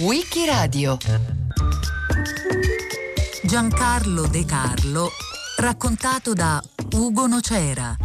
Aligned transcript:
Wikiradio 0.00 0.98
Giancarlo 3.44 4.26
De 4.26 4.44
Carlo 4.44 5.12
raccontato 5.58 6.32
da 6.32 6.60
Ugo 6.94 7.28
Nocera. 7.28 7.96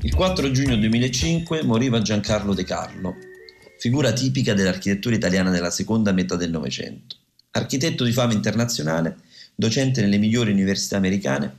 Il 0.00 0.14
4 0.14 0.50
giugno 0.50 0.76
2005 0.76 1.62
moriva 1.62 2.00
Giancarlo 2.00 2.54
De 2.54 2.64
Carlo, 2.64 3.14
figura 3.82 4.12
tipica 4.12 4.54
dell'architettura 4.54 5.16
italiana 5.16 5.50
della 5.50 5.72
seconda 5.72 6.12
metà 6.12 6.36
del 6.36 6.52
Novecento. 6.52 7.16
Architetto 7.50 8.04
di 8.04 8.12
fama 8.12 8.32
internazionale, 8.32 9.16
docente 9.56 10.00
nelle 10.00 10.18
migliori 10.18 10.52
università 10.52 10.98
americane, 10.98 11.52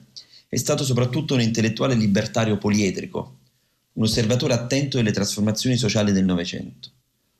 è 0.47 0.55
stato 0.55 0.85
soprattutto 0.85 1.33
un 1.33 1.41
intellettuale 1.41 1.95
libertario 1.95 2.57
poliedrico, 2.57 3.39
un 3.95 4.03
osservatore 4.03 4.53
attento 4.53 4.95
delle 4.95 5.11
trasformazioni 5.11 5.75
sociali 5.75 6.13
del 6.13 6.23
Novecento. 6.23 6.91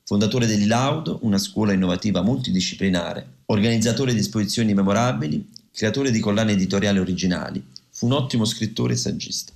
Fondatore 0.04 0.46
dell'Ilaudo, 0.46 1.18
una 1.22 1.38
scuola 1.38 1.72
innovativa 1.72 2.20
multidisciplinare, 2.20 3.26
organizzatore 3.46 4.12
di 4.12 4.20
esposizioni 4.20 4.74
memorabili, 4.74 5.48
creatore 5.72 6.10
di 6.10 6.20
collane 6.20 6.52
editoriali 6.52 6.98
originali, 6.98 7.64
fu 7.88 8.04
un 8.04 8.12
ottimo 8.12 8.44
scrittore 8.44 8.92
e 8.92 8.96
saggista. 8.96 9.50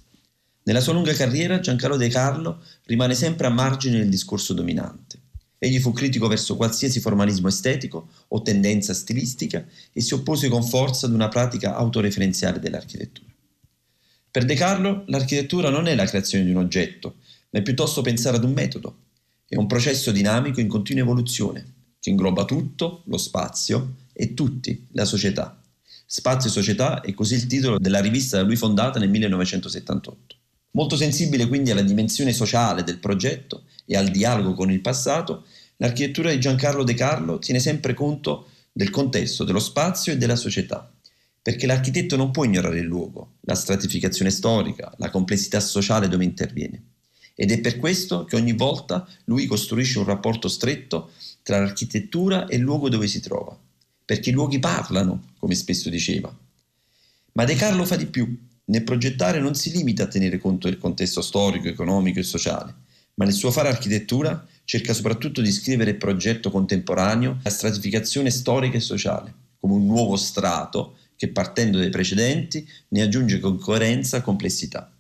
Nella 0.63 0.81
sua 0.81 0.95
lunga 0.95 1.13
carriera 1.13 1.61
Giancarlo 1.61 1.99
De 1.99 2.09
Carlo 2.09 2.63
rimane 2.87 3.15
sempre 3.15 3.47
a 3.47 3.51
margine 3.51 3.99
del 3.99 4.09
discorso 4.09 4.55
dominante. 4.55 5.18
Egli 5.59 5.81
fu 5.81 5.93
critico 5.93 6.29
verso 6.29 6.57
qualsiasi 6.57 7.01
formalismo 7.01 7.49
estetico 7.49 8.09
o 8.29 8.43
tendenza 8.43 8.95
stilistica 8.95 9.67
e 9.93 10.01
si 10.01 10.15
oppose 10.15 10.49
con 10.49 10.63
forza 10.63 11.07
ad 11.07 11.13
una 11.13 11.29
pratica 11.29 11.75
autoreferenziale 11.75 12.61
dell'architettura. 12.61 13.27
Per 14.31 14.45
De 14.45 14.55
Carlo 14.55 15.05
l'architettura 15.07 15.69
non 15.69 15.89
è 15.89 15.95
la 15.95 16.07
creazione 16.07 16.45
di 16.45 16.51
un 16.51 16.59
oggetto, 16.59 17.17
ma 17.51 17.59
è 17.59 17.63
piuttosto 17.63 18.03
pensare 18.03 18.37
ad 18.37 18.45
un 18.45 18.53
metodo. 18.53 18.99
È 19.49 19.57
un 19.57 19.67
processo 19.67 20.13
dinamico 20.13 20.61
in 20.61 20.69
continua 20.69 21.03
evoluzione, 21.03 21.75
che 21.99 22.11
ingloba 22.11 22.45
tutto, 22.45 23.03
lo 23.07 23.17
spazio, 23.17 23.95
e 24.13 24.35
tutti, 24.35 24.87
la 24.93 25.05
società. 25.05 25.61
Spazio 26.07 26.51
e 26.51 26.53
società 26.53 27.01
è 27.01 27.15
così 27.15 27.35
il 27.35 27.47
titolo 27.47 27.79
della 27.79 28.01
rivista 28.01 28.37
da 28.37 28.43
lui 28.43 28.57
fondata 28.57 28.99
nel 28.99 29.11
1978. 29.11 30.37
Molto 30.73 30.97
sensibile 30.97 31.47
quindi 31.47 31.71
alla 31.71 31.83
dimensione 31.83 32.33
sociale 32.33 32.83
del 32.83 32.99
progetto 32.99 33.65
e 33.87 33.97
al 33.97 34.09
dialogo 34.09 34.55
con 34.55 34.71
il 34.71 34.81
passato, 34.81 35.45
l'architettura 35.79 36.31
di 36.31 36.39
Giancarlo 36.39 36.85
De 36.85 36.95
Carlo 36.95 37.39
tiene 37.39 37.61
sempre 37.61 37.95
conto 37.95 38.49
del 38.73 38.91
contesto, 38.91 39.45
dello 39.45 39.59
spazio 39.59 40.13
e 40.13 40.17
della 40.17 40.37
società, 40.37 40.91
perché 41.43 41.67
l'architetto 41.67 42.17
non 42.17 42.31
può 42.31 42.45
ignorare 42.45 42.79
il 42.79 42.87
luogo, 42.87 43.37
la 43.41 43.55
stratificazione 43.55 44.31
storica, 44.31 44.93
la 44.99 45.11
complessità 45.11 45.61
sociale 45.61 46.09
dove 46.09 46.25
interviene. 46.25 46.83
Ed 47.35 47.53
è 47.53 47.61
per 47.61 47.79
questo 47.79 48.25
che 48.25 48.37
ogni 48.37 48.53
volta 48.53 49.09
lui 49.25 49.47
costruisce 49.47 49.99
un 49.99 50.05
rapporto 50.05 50.49
stretto 50.49 51.13
tra 51.43 51.59
l'architettura 51.59 52.47
e 52.47 52.57
il 52.57 52.63
luogo 52.63 52.89
dove 52.89 53.07
si 53.07 53.21
trova, 53.21 53.57
perché 54.05 54.31
i 54.31 54.33
luoghi 54.33 54.59
parlano, 54.59 55.33
come 55.39 55.55
spesso 55.55 55.89
diceva. 55.89 56.37
Ma 57.33 57.45
De 57.45 57.55
Carlo 57.55 57.85
fa 57.85 57.97
di 57.97 58.07
più, 58.07 58.47
nel 58.65 58.83
progettare 58.83 59.41
non 59.41 59.55
si 59.55 59.71
limita 59.71 60.03
a 60.03 60.09
tenere 60.09 60.39
conto 60.39 60.69
del 60.69 60.79
contesto 60.79 61.23
storico, 61.23 61.69
economico 61.69 62.19
e 62.19 62.25
sociale, 62.25 62.75
ma 63.15 63.25
nel 63.25 63.35
suo 63.35 63.51
fare 63.51 63.69
architettura 63.69 64.47
cerca 64.69 64.93
soprattutto 64.93 65.41
di 65.41 65.51
scrivere 65.51 65.93
il 65.93 65.97
progetto 65.97 66.51
contemporaneo 66.51 67.39
la 67.43 67.49
stratificazione 67.49 68.29
storica 68.29 68.77
e 68.77 68.81
sociale, 68.81 69.33
come 69.59 69.73
un 69.73 69.87
nuovo 69.87 70.15
strato 70.17 70.97
che 71.17 71.29
partendo 71.29 71.79
dai 71.79 71.89
precedenti 71.89 72.69
ne 72.89 73.01
aggiunge 73.01 73.41
con 73.41 73.59
coerenza 73.59 74.21
complessità. 74.21 74.93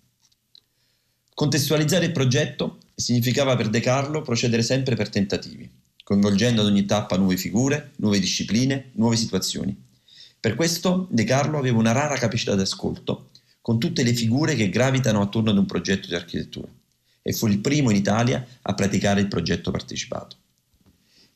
Contestualizzare 1.35 2.07
il 2.07 2.13
progetto 2.13 2.79
significava 2.95 3.57
per 3.57 3.69
De 3.69 3.81
Carlo 3.81 4.23
procedere 4.23 4.63
sempre 4.63 4.97
per 4.97 5.11
tentativi, 5.11 5.71
coinvolgendo 6.03 6.63
ad 6.63 6.69
ogni 6.69 6.87
tappa 6.87 7.19
nuove 7.19 7.37
figure, 7.37 7.91
nuove 7.97 8.21
discipline, 8.21 8.93
nuove 8.95 9.17
situazioni. 9.17 9.77
Per 10.41 10.55
questo 10.55 11.09
De 11.11 11.25
Carlo 11.25 11.59
aveva 11.59 11.77
una 11.77 11.93
rara 11.93 12.17
capacità 12.17 12.55
d'ascolto 12.55 13.29
con 13.61 13.79
tutte 13.79 14.03
le 14.03 14.15
figure 14.15 14.55
che 14.55 14.71
gravitano 14.71 15.21
attorno 15.21 15.51
ad 15.51 15.59
un 15.59 15.67
progetto 15.67 16.09
di 16.09 16.15
architettura 16.15 16.69
e 17.29 17.35
fu 17.35 17.47
il 17.47 17.59
primo 17.59 17.91
in 17.91 17.97
Italia 17.97 18.43
a 18.63 18.73
praticare 18.73 19.21
il 19.21 19.29
progetto 19.29 19.71
partecipato. 19.71 20.37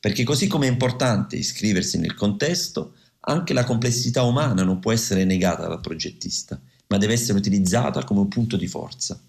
Perché 0.00 0.24
così 0.24 0.46
come 0.46 0.66
è 0.66 0.70
importante 0.70 1.36
iscriversi 1.36 1.98
nel 1.98 2.14
contesto, 2.14 2.94
anche 3.20 3.52
la 3.52 3.64
complessità 3.64 4.22
umana 4.22 4.62
non 4.62 4.78
può 4.78 4.90
essere 4.90 5.26
negata 5.26 5.68
dal 5.68 5.82
progettista, 5.82 6.58
ma 6.86 6.96
deve 6.96 7.12
essere 7.12 7.36
utilizzata 7.36 8.04
come 8.04 8.20
un 8.20 8.28
punto 8.28 8.56
di 8.56 8.66
forza. 8.66 9.20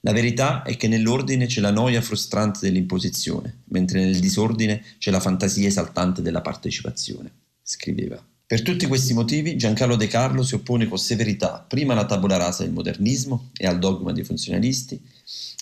La 0.00 0.12
verità 0.12 0.62
è 0.62 0.76
che 0.76 0.88
nell'ordine 0.88 1.46
c'è 1.46 1.60
la 1.60 1.70
noia 1.70 2.00
frustrante 2.00 2.58
dell'imposizione, 2.62 3.60
mentre 3.66 4.00
nel 4.02 4.18
disordine 4.18 4.82
c'è 4.98 5.12
la 5.12 5.20
fantasia 5.20 5.68
esaltante 5.68 6.22
della 6.22 6.40
partecipazione, 6.40 7.30
scriveva. 7.62 8.20
Per 8.52 8.60
tutti 8.60 8.86
questi 8.86 9.14
motivi 9.14 9.56
Giancarlo 9.56 9.96
De 9.96 10.08
Carlo 10.08 10.42
si 10.42 10.54
oppone 10.54 10.86
con 10.86 10.98
severità 10.98 11.64
prima 11.66 11.94
alla 11.94 12.04
tabula 12.04 12.36
rasa 12.36 12.64
del 12.64 12.72
modernismo 12.72 13.48
e 13.56 13.66
al 13.66 13.78
dogma 13.78 14.12
dei 14.12 14.24
funzionalisti 14.24 15.00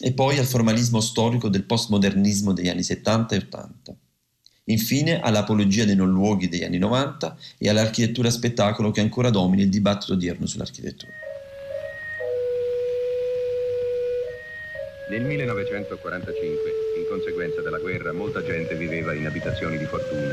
e 0.01 0.13
poi 0.13 0.39
al 0.39 0.47
formalismo 0.47 1.01
storico 1.01 1.49
del 1.49 1.65
postmodernismo 1.65 2.53
degli 2.53 2.69
anni 2.69 2.83
70 2.83 3.35
e 3.35 3.39
80. 3.39 3.97
Infine 4.65 5.21
all'apologia 5.21 5.85
dei 5.85 5.97
non 5.97 6.11
luoghi 6.11 6.49
degli 6.49 6.65
anni 6.65 6.79
90 6.79 7.37
e 7.59 7.69
all'architettura 7.69 8.31
spettacolo 8.31 8.91
che 8.91 9.01
ancora 9.01 9.31
domina 9.31 9.63
il 9.63 9.69
dibattito 9.69 10.13
odierno 10.13 10.47
sull'architettura. 10.47 11.13
Nel 15.11 15.23
1945, 15.23 16.71
in 16.99 17.07
conseguenza 17.09 17.61
della 17.63 17.79
guerra, 17.79 18.13
molta 18.13 18.45
gente 18.45 18.77
viveva 18.77 19.13
in 19.13 19.27
abitazioni 19.27 19.77
di 19.77 19.85
fortuna. 19.87 20.33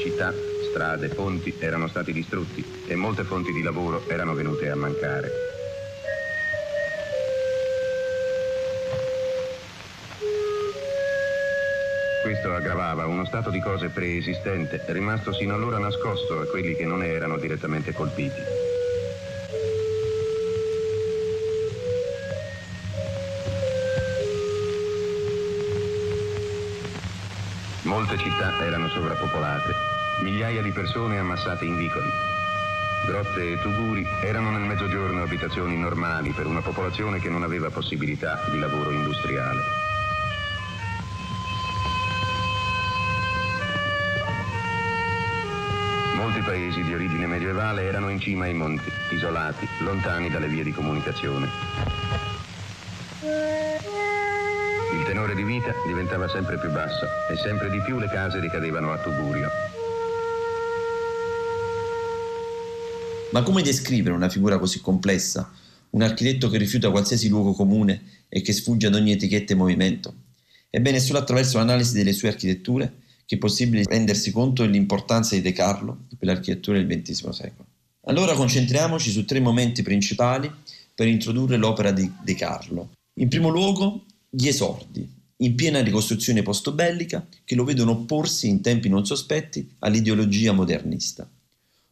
Città 0.00 0.32
strade, 0.70 1.08
ponti 1.08 1.52
erano 1.58 1.88
stati 1.88 2.12
distrutti 2.12 2.64
e 2.86 2.94
molte 2.94 3.24
fonti 3.24 3.52
di 3.52 3.62
lavoro 3.62 4.08
erano 4.08 4.34
venute 4.34 4.70
a 4.70 4.76
mancare. 4.76 5.59
Questo 12.22 12.54
aggravava 12.54 13.06
uno 13.06 13.24
stato 13.24 13.50
di 13.50 13.60
cose 13.60 13.88
preesistente, 13.88 14.82
rimasto 14.88 15.32
sino 15.32 15.54
allora 15.54 15.78
nascosto 15.78 16.40
a 16.40 16.46
quelli 16.46 16.74
che 16.74 16.84
non 16.84 17.02
erano 17.02 17.38
direttamente 17.38 17.92
colpiti. 17.92 18.42
Molte 27.82 28.18
città 28.18 28.64
erano 28.64 28.88
sovrappopolate 28.88 29.90
migliaia 30.22 30.62
di 30.62 30.70
persone 30.70 31.18
ammassate 31.18 31.64
in 31.64 31.76
vicoli. 31.76 32.08
Grotte 33.06 33.52
e 33.52 33.58
tuguri 33.60 34.06
erano 34.22 34.50
nel 34.50 34.62
mezzogiorno 34.62 35.22
abitazioni 35.22 35.76
normali 35.78 36.30
per 36.32 36.46
una 36.46 36.60
popolazione 36.60 37.18
che 37.18 37.30
non 37.30 37.42
aveva 37.42 37.70
possibilità 37.70 38.38
di 38.50 38.58
lavoro 38.58 38.90
industriale. 38.90 39.89
Molti 46.20 46.42
paesi 46.42 46.82
di 46.82 46.92
origine 46.92 47.26
medievale 47.26 47.84
erano 47.84 48.10
in 48.10 48.20
cima 48.20 48.44
ai 48.44 48.52
monti, 48.52 48.90
isolati, 49.10 49.66
lontani 49.82 50.28
dalle 50.28 50.48
vie 50.48 50.62
di 50.62 50.70
comunicazione. 50.70 51.48
Il 54.92 55.02
tenore 55.06 55.34
di 55.34 55.42
vita 55.42 55.72
diventava 55.86 56.28
sempre 56.28 56.58
più 56.58 56.70
basso 56.70 57.06
e 57.30 57.36
sempre 57.36 57.70
di 57.70 57.80
più 57.80 57.98
le 57.98 58.08
case 58.08 58.38
ricadevano 58.38 58.92
a 58.92 58.98
tugurio. 58.98 59.48
Ma 63.32 63.42
come 63.42 63.62
descrivere 63.62 64.14
una 64.14 64.28
figura 64.28 64.58
così 64.58 64.82
complessa? 64.82 65.50
Un 65.88 66.02
architetto 66.02 66.50
che 66.50 66.58
rifiuta 66.58 66.90
qualsiasi 66.90 67.30
luogo 67.30 67.54
comune 67.54 68.26
e 68.28 68.42
che 68.42 68.52
sfugge 68.52 68.88
ad 68.88 68.94
ogni 68.94 69.12
etichetta 69.12 69.54
e 69.54 69.56
movimento? 69.56 70.12
Ebbene, 70.68 71.00
solo 71.00 71.18
attraverso 71.18 71.56
l'analisi 71.56 71.94
delle 71.94 72.12
sue 72.12 72.28
architetture 72.28 73.08
che 73.30 73.36
è 73.36 73.38
possibile 73.38 73.84
rendersi 73.84 74.32
conto 74.32 74.62
dell'importanza 74.62 75.36
di 75.36 75.40
De 75.40 75.52
Carlo 75.52 76.06
per 76.18 76.26
l'architettura 76.26 76.82
del 76.82 76.88
XX 76.88 77.28
secolo. 77.28 77.68
Allora 78.06 78.34
concentriamoci 78.34 79.12
su 79.12 79.24
tre 79.24 79.38
momenti 79.38 79.82
principali 79.82 80.50
per 80.92 81.06
introdurre 81.06 81.56
l'opera 81.56 81.92
di 81.92 82.10
De 82.24 82.34
Carlo. 82.34 82.90
In 83.20 83.28
primo 83.28 83.48
luogo, 83.48 84.02
gli 84.28 84.48
esordi, 84.48 85.08
in 85.36 85.54
piena 85.54 85.80
ricostruzione 85.80 86.42
post-bellica, 86.42 87.24
che 87.44 87.54
lo 87.54 87.62
vedono 87.62 87.92
opporsi 87.92 88.48
in 88.48 88.62
tempi 88.62 88.88
non 88.88 89.06
sospetti 89.06 89.76
all'ideologia 89.78 90.50
modernista 90.50 91.24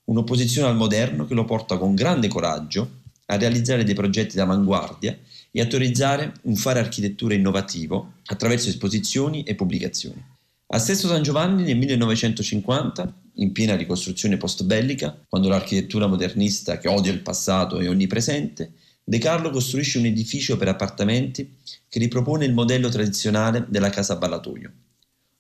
un'opposizione 0.06 0.67
al 0.67 0.75
moderno 0.75 1.25
che 1.25 1.34
lo 1.34 1.44
porta 1.44 1.79
con 1.79 1.94
grande 1.94 2.26
coraggio 2.26 2.96
a 3.26 3.37
realizzare 3.37 3.84
dei 3.84 3.94
progetti 3.94 4.37
d'avanguardia 4.37 5.17
e 5.50 5.61
a 5.61 5.67
teorizzare 5.67 6.32
un 6.43 6.56
fare 6.56 6.81
architettura 6.81 7.34
innovativo 7.34 8.14
attraverso 8.25 8.70
esposizioni 8.70 9.43
e 9.43 9.55
pubblicazioni. 9.55 10.37
A 10.70 10.79
Sesto 10.79 11.09
San 11.09 11.23
Giovanni 11.23 11.62
nel 11.62 11.79
1950, 11.79 13.20
in 13.37 13.53
piena 13.53 13.75
ricostruzione 13.75 14.37
post-bellica, 14.37 15.25
quando 15.26 15.49
l'architettura 15.49 16.06
modernista 16.06 16.76
che 16.76 16.88
odia 16.88 17.11
il 17.11 17.23
passato 17.23 17.79
è 17.79 17.88
onnipresente, 17.88 18.75
De 19.03 19.17
Carlo 19.17 19.49
costruisce 19.49 19.97
un 19.97 20.05
edificio 20.05 20.59
per 20.59 20.69
appartamenti 20.69 21.56
che 21.88 21.99
ripropone 21.99 22.44
il 22.44 22.53
modello 22.53 22.91
tradizionale 22.91 23.65
della 23.70 23.88
casa 23.88 24.17
ballatoio, 24.17 24.70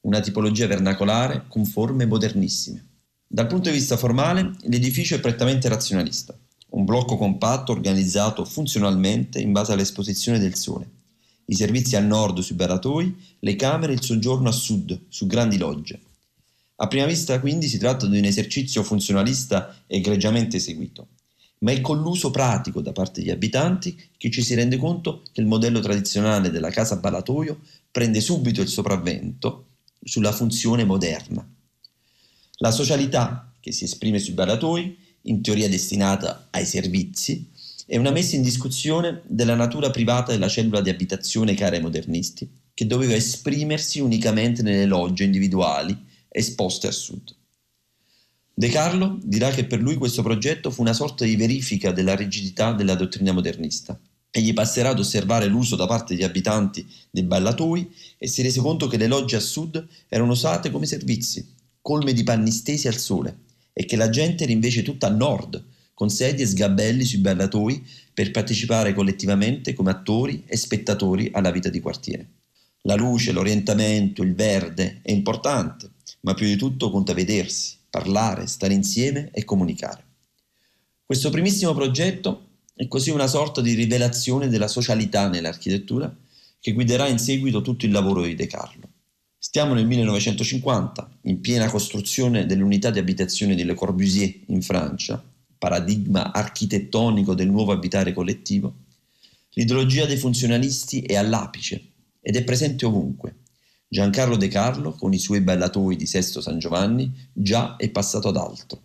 una 0.00 0.20
tipologia 0.20 0.66
vernacolare 0.66 1.44
con 1.46 1.66
forme 1.66 2.06
modernissime. 2.06 2.86
Dal 3.26 3.48
punto 3.48 3.68
di 3.68 3.76
vista 3.76 3.98
formale, 3.98 4.52
l'edificio 4.62 5.16
è 5.16 5.20
prettamente 5.20 5.68
razionalista, 5.68 6.34
un 6.70 6.86
blocco 6.86 7.18
compatto 7.18 7.72
organizzato 7.72 8.46
funzionalmente 8.46 9.40
in 9.40 9.52
base 9.52 9.72
all'esposizione 9.72 10.38
del 10.38 10.54
sole, 10.54 10.88
i 11.50 11.54
servizi 11.54 11.96
a 11.96 12.00
nord 12.00 12.40
sui 12.40 12.54
baratoi, 12.54 13.14
le 13.40 13.56
camere 13.56 13.92
e 13.92 13.96
il 13.96 14.02
soggiorno 14.02 14.48
a 14.48 14.52
sud 14.52 14.98
su 15.08 15.26
grandi 15.26 15.58
logge. 15.58 16.00
A 16.76 16.86
prima 16.86 17.06
vista 17.06 17.40
quindi 17.40 17.68
si 17.68 17.78
tratta 17.78 18.06
di 18.06 18.18
un 18.18 18.24
esercizio 18.24 18.82
funzionalista 18.82 19.82
egregiamente 19.86 20.58
eseguito 20.58 21.08
ma 21.60 21.72
è 21.72 21.80
con 21.80 22.00
l'uso 22.00 22.30
pratico 22.30 22.80
da 22.80 22.92
parte 22.92 23.20
degli 23.20 23.30
abitanti 23.30 23.98
che 24.16 24.30
ci 24.30 24.42
si 24.42 24.54
rende 24.54 24.76
conto 24.76 25.22
che 25.32 25.40
il 25.40 25.46
modello 25.46 25.80
tradizionale 25.80 26.50
della 26.50 26.70
casa 26.70 26.96
ballatoio 26.96 27.60
prende 27.90 28.20
subito 28.20 28.60
il 28.60 28.68
sopravvento 28.68 29.66
sulla 30.02 30.32
funzione 30.32 30.84
moderna. 30.84 31.46
La 32.58 32.70
socialità 32.70 33.52
che 33.60 33.72
si 33.72 33.84
esprime 33.84 34.18
sui 34.18 34.34
ballatoi, 34.34 34.96
in 35.22 35.42
teoria 35.42 35.68
destinata 35.68 36.48
ai 36.50 36.64
servizi, 36.64 37.50
è 37.90 37.96
una 37.96 38.10
messa 38.10 38.36
in 38.36 38.42
discussione 38.42 39.22
della 39.24 39.54
natura 39.54 39.88
privata 39.88 40.30
della 40.30 40.46
cellula 40.46 40.82
di 40.82 40.90
abitazione 40.90 41.54
cara 41.54 41.76
ai 41.76 41.80
modernisti, 41.80 42.46
che 42.74 42.86
doveva 42.86 43.14
esprimersi 43.14 43.98
unicamente 43.98 44.60
nelle 44.60 44.84
logge 44.84 45.24
individuali 45.24 45.96
esposte 46.28 46.86
a 46.86 46.90
sud. 46.90 47.34
De 48.52 48.68
Carlo 48.68 49.18
dirà 49.22 49.48
che 49.48 49.64
per 49.64 49.80
lui 49.80 49.94
questo 49.94 50.22
progetto 50.22 50.70
fu 50.70 50.82
una 50.82 50.92
sorta 50.92 51.24
di 51.24 51.34
verifica 51.34 51.90
della 51.90 52.14
rigidità 52.14 52.74
della 52.74 52.94
dottrina 52.94 53.32
modernista. 53.32 53.98
Egli 54.30 54.52
passerà 54.52 54.90
ad 54.90 54.98
osservare 54.98 55.46
l'uso 55.46 55.74
da 55.74 55.86
parte 55.86 56.14
degli 56.14 56.24
abitanti 56.24 56.86
dei 57.10 57.22
ballatoi 57.22 57.90
e 58.18 58.28
si 58.28 58.42
rese 58.42 58.60
conto 58.60 58.86
che 58.86 58.98
le 58.98 59.06
logge 59.06 59.36
a 59.36 59.40
sud 59.40 59.82
erano 60.08 60.32
usate 60.32 60.70
come 60.70 60.84
servizi, 60.84 61.54
colme 61.80 62.12
di 62.12 62.22
panni 62.22 62.50
stesi 62.50 62.86
al 62.86 62.98
sole, 62.98 63.38
e 63.72 63.86
che 63.86 63.96
la 63.96 64.10
gente 64.10 64.42
era 64.42 64.52
invece 64.52 64.82
tutta 64.82 65.06
a 65.06 65.10
nord, 65.10 65.67
con 65.98 66.10
sedie 66.10 66.44
e 66.44 66.46
sgabelli 66.46 67.04
sui 67.04 67.18
ballatoi 67.18 67.84
per 68.14 68.30
partecipare 68.30 68.94
collettivamente 68.94 69.72
come 69.72 69.90
attori 69.90 70.44
e 70.46 70.56
spettatori 70.56 71.28
alla 71.32 71.50
vita 71.50 71.70
di 71.70 71.80
quartiere. 71.80 72.28
La 72.82 72.94
luce, 72.94 73.32
l'orientamento, 73.32 74.22
il 74.22 74.36
verde 74.36 75.00
è 75.02 75.10
importante, 75.10 75.90
ma 76.20 76.34
più 76.34 76.46
di 76.46 76.54
tutto 76.54 76.92
conta 76.92 77.14
vedersi, 77.14 77.78
parlare, 77.90 78.46
stare 78.46 78.74
insieme 78.74 79.30
e 79.32 79.42
comunicare. 79.42 80.04
Questo 81.04 81.30
primissimo 81.30 81.74
progetto 81.74 82.50
è 82.76 82.86
così 82.86 83.10
una 83.10 83.26
sorta 83.26 83.60
di 83.60 83.74
rivelazione 83.74 84.46
della 84.46 84.68
socialità 84.68 85.28
nell'architettura 85.28 86.16
che 86.60 86.72
guiderà 86.74 87.08
in 87.08 87.18
seguito 87.18 87.60
tutto 87.60 87.86
il 87.86 87.90
lavoro 87.90 88.22
di 88.22 88.36
De 88.36 88.46
Carlo. 88.46 88.88
Stiamo 89.36 89.74
nel 89.74 89.86
1950, 89.86 91.18
in 91.22 91.40
piena 91.40 91.68
costruzione 91.68 92.46
dell'unità 92.46 92.92
di 92.92 93.00
abitazione 93.00 93.56
di 93.56 93.64
Le 93.64 93.74
Corbusier 93.74 94.32
in 94.46 94.62
Francia, 94.62 95.20
paradigma 95.58 96.32
architettonico 96.32 97.34
del 97.34 97.50
nuovo 97.50 97.72
abitare 97.72 98.12
collettivo. 98.12 98.74
L'ideologia 99.54 100.06
dei 100.06 100.16
funzionalisti 100.16 101.00
è 101.00 101.16
all'apice 101.16 101.82
ed 102.20 102.36
è 102.36 102.44
presente 102.44 102.86
ovunque, 102.86 103.36
Giancarlo 103.90 104.36
De 104.36 104.48
Carlo, 104.48 104.92
con 104.92 105.14
i 105.14 105.18
suoi 105.18 105.40
ballatoi 105.40 105.96
di 105.96 106.04
Sesto 106.04 106.42
San 106.42 106.58
Giovanni, 106.58 107.10
già 107.32 107.76
è 107.76 107.88
passato 107.88 108.28
ad 108.28 108.36
altro. 108.36 108.82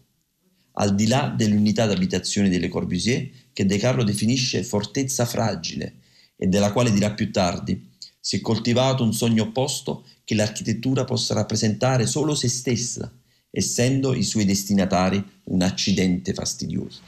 Al 0.75 0.95
di 0.95 1.07
là 1.07 1.33
dell'unità 1.35 1.85
d'abitazione 1.85 2.47
delle 2.47 2.69
Corbusier, 2.69 3.29
che 3.51 3.65
De 3.65 3.77
Carlo 3.77 4.03
definisce 4.03 4.63
fortezza 4.63 5.25
fragile 5.25 5.95
e 6.37 6.47
della 6.47 6.71
quale 6.71 6.89
dirà 6.91 7.11
più 7.11 7.31
tardi, 7.31 7.91
si 8.17 8.37
è 8.37 8.41
coltivato 8.41 9.03
un 9.03 9.13
sogno 9.13 9.43
opposto 9.43 10.05
che 10.23 10.35
l'architettura 10.35 11.03
possa 11.03 11.33
rappresentare 11.33 12.07
solo 12.07 12.33
se 12.33 12.47
stessa, 12.47 13.13
essendo 13.55 14.15
i 14.15 14.23
suoi 14.23 14.45
destinatari 14.45 15.23
un 15.45 15.61
accidente 15.61 16.33
fastidioso. 16.33 17.01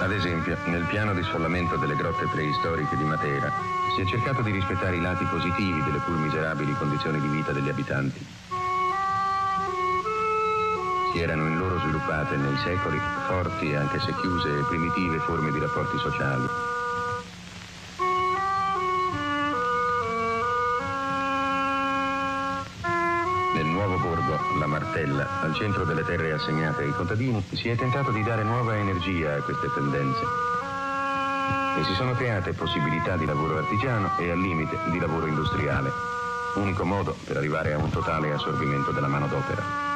Ad 0.00 0.12
esempio, 0.12 0.56
nel 0.66 0.86
piano 0.86 1.12
di 1.12 1.22
sfollamento 1.24 1.76
delle 1.76 1.96
grotte 1.96 2.26
preistoriche 2.30 2.96
di 2.96 3.02
Matera 3.02 3.52
si 3.96 4.02
è 4.02 4.06
cercato 4.06 4.42
di 4.42 4.52
rispettare 4.52 4.96
i 4.96 5.00
lati 5.00 5.24
positivi 5.24 5.82
delle 5.82 5.98
pur 5.98 6.16
miserabili 6.18 6.72
condizioni 6.74 7.20
di 7.20 7.26
vita 7.26 7.50
degli 7.50 7.68
abitanti. 7.68 8.24
Si 11.12 11.18
erano 11.18 11.48
in 11.48 11.58
loro 11.58 11.78
sviluppate 11.80 12.36
nei 12.36 12.56
secoli 12.62 12.98
forti, 13.26 13.74
anche 13.74 13.98
se 13.98 14.14
chiuse 14.20 14.48
e 14.48 14.64
primitive 14.68 15.18
forme 15.18 15.50
di 15.50 15.58
rapporti 15.58 15.98
sociali, 15.98 16.46
la 24.92 24.98
Martella, 24.98 25.26
al 25.40 25.54
centro 25.54 25.84
delle 25.84 26.04
terre 26.04 26.32
assegnate 26.32 26.82
ai 26.82 26.92
contadini, 26.92 27.42
si 27.52 27.68
è 27.70 27.76
tentato 27.76 28.10
di 28.10 28.22
dare 28.22 28.42
nuova 28.42 28.76
energia 28.76 29.34
a 29.36 29.42
queste 29.42 29.70
tendenze 29.72 30.20
e 31.78 31.84
si 31.84 31.94
sono 31.94 32.12
create 32.12 32.52
possibilità 32.52 33.16
di 33.16 33.24
lavoro 33.24 33.56
artigiano 33.56 34.10
e 34.18 34.30
al 34.30 34.38
limite 34.38 34.76
di 34.90 34.98
lavoro 34.98 35.26
industriale, 35.26 35.90
unico 36.56 36.84
modo 36.84 37.16
per 37.24 37.38
arrivare 37.38 37.72
a 37.72 37.78
un 37.78 37.90
totale 37.90 38.32
assorbimento 38.32 38.92
della 38.92 39.08
manodopera. 39.08 39.91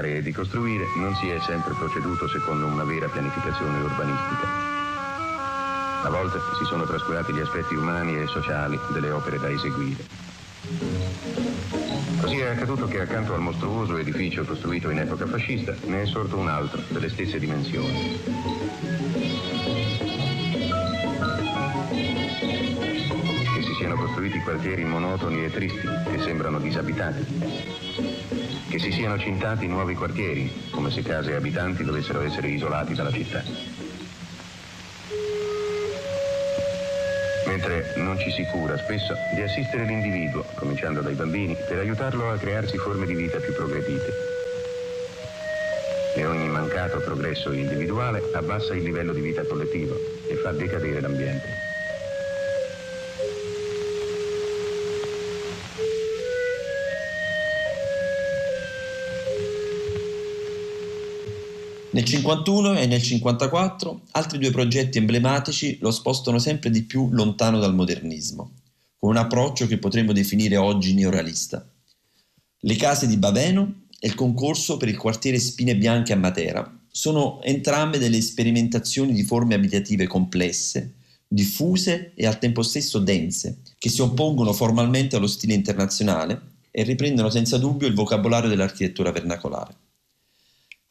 Fare 0.00 0.16
e 0.16 0.22
di 0.22 0.32
costruire 0.32 0.86
non 0.96 1.14
si 1.16 1.28
è 1.28 1.38
sempre 1.40 1.74
proceduto 1.74 2.26
secondo 2.26 2.64
una 2.66 2.84
vera 2.84 3.06
pianificazione 3.08 3.80
urbanistica. 3.80 4.48
A 6.02 6.08
volte 6.08 6.38
si 6.58 6.64
sono 6.64 6.84
trascurati 6.84 7.34
gli 7.34 7.40
aspetti 7.40 7.74
umani 7.74 8.18
e 8.18 8.26
sociali 8.26 8.78
delle 8.92 9.10
opere 9.10 9.38
da 9.38 9.50
eseguire. 9.50 10.02
Così 12.18 12.38
è 12.38 12.46
accaduto 12.46 12.86
che 12.86 13.00
accanto 13.00 13.34
al 13.34 13.40
mostruoso 13.40 13.98
edificio 13.98 14.44
costruito 14.44 14.88
in 14.88 15.00
epoca 15.00 15.26
fascista 15.26 15.74
ne 15.84 16.02
è 16.02 16.06
sorto 16.06 16.38
un 16.38 16.48
altro 16.48 16.80
delle 16.88 17.10
stesse 17.10 17.38
dimensioni. 17.38 18.22
Che 23.54 23.62
si 23.62 23.74
siano 23.74 23.96
costruiti 23.96 24.40
quartieri 24.40 24.84
monotoni 24.84 25.44
e 25.44 25.50
tristi 25.50 25.88
che 26.10 26.20
sembrano 26.20 26.58
disabitati 26.58 28.29
che 28.70 28.78
si 28.78 28.92
siano 28.92 29.18
cintati 29.18 29.66
nuovi 29.66 29.96
quartieri, 29.96 30.48
come 30.70 30.92
se 30.92 31.02
case 31.02 31.32
e 31.32 31.34
abitanti 31.34 31.82
dovessero 31.82 32.20
essere 32.20 32.46
isolati 32.46 32.94
dalla 32.94 33.10
città. 33.10 33.42
Mentre 37.46 37.94
non 37.96 38.16
ci 38.16 38.30
si 38.30 38.44
cura 38.44 38.78
spesso 38.78 39.12
di 39.34 39.42
assistere 39.42 39.84
l'individuo, 39.86 40.44
cominciando 40.54 41.00
dai 41.00 41.14
bambini, 41.14 41.56
per 41.66 41.78
aiutarlo 41.78 42.30
a 42.30 42.38
crearsi 42.38 42.78
forme 42.78 43.06
di 43.06 43.14
vita 43.14 43.38
più 43.38 43.52
progredite. 43.52 44.12
E 46.14 46.24
ogni 46.24 46.48
mancato 46.48 47.00
progresso 47.00 47.50
individuale 47.50 48.22
abbassa 48.34 48.74
il 48.74 48.84
livello 48.84 49.12
di 49.12 49.20
vita 49.20 49.42
collettivo 49.42 49.96
e 50.28 50.36
fa 50.36 50.52
decadere 50.52 51.00
l'ambiente. 51.00 51.59
Nel 61.92 62.04
51 62.04 62.78
e 62.78 62.86
nel 62.86 63.02
54 63.02 64.02
altri 64.12 64.38
due 64.38 64.52
progetti 64.52 64.98
emblematici 64.98 65.76
lo 65.80 65.90
spostano 65.90 66.38
sempre 66.38 66.70
di 66.70 66.84
più 66.84 67.08
lontano 67.10 67.58
dal 67.58 67.74
modernismo, 67.74 68.52
con 68.96 69.10
un 69.10 69.16
approccio 69.16 69.66
che 69.66 69.78
potremmo 69.78 70.12
definire 70.12 70.56
oggi 70.56 70.94
neorealista. 70.94 71.68
Le 72.60 72.76
case 72.76 73.08
di 73.08 73.16
Baveno 73.16 73.86
e 73.98 74.06
il 74.06 74.14
concorso 74.14 74.76
per 74.76 74.88
il 74.88 74.96
quartiere 74.96 75.40
Spine 75.40 75.76
Bianche 75.76 76.12
a 76.12 76.16
Matera 76.16 76.78
sono 76.88 77.42
entrambe 77.42 77.98
delle 77.98 78.20
sperimentazioni 78.20 79.12
di 79.12 79.24
forme 79.24 79.56
abitative 79.56 80.06
complesse, 80.06 80.94
diffuse 81.26 82.12
e 82.14 82.24
al 82.24 82.38
tempo 82.38 82.62
stesso 82.62 83.00
dense, 83.00 83.62
che 83.78 83.88
si 83.88 84.00
oppongono 84.00 84.52
formalmente 84.52 85.16
allo 85.16 85.26
stile 85.26 85.54
internazionale 85.54 86.40
e 86.70 86.84
riprendono 86.84 87.30
senza 87.30 87.58
dubbio 87.58 87.88
il 87.88 87.94
vocabolario 87.94 88.48
dell'architettura 88.48 89.10
vernacolare. 89.10 89.74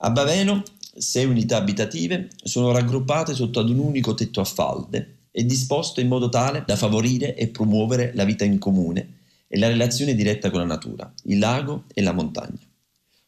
A 0.01 0.09
Baveno 0.11 0.63
sei 0.99 1.25
unità 1.25 1.57
abitative 1.57 2.27
sono 2.43 2.71
raggruppate 2.71 3.33
sotto 3.33 3.59
ad 3.59 3.69
un 3.69 3.79
unico 3.79 4.13
tetto 4.13 4.41
a 4.41 4.45
falde 4.45 5.27
e 5.31 5.45
disposte 5.45 6.01
in 6.01 6.07
modo 6.07 6.27
tale 6.27 6.63
da 6.67 6.75
favorire 6.75 7.35
e 7.35 7.47
promuovere 7.47 8.11
la 8.15 8.25
vita 8.25 8.43
in 8.43 8.59
comune 8.59 9.17
e 9.47 9.57
la 9.57 9.67
relazione 9.67 10.13
diretta 10.13 10.49
con 10.49 10.59
la 10.59 10.65
natura, 10.65 11.11
il 11.23 11.39
lago 11.39 11.85
e 11.93 12.01
la 12.01 12.11
montagna. 12.11 12.59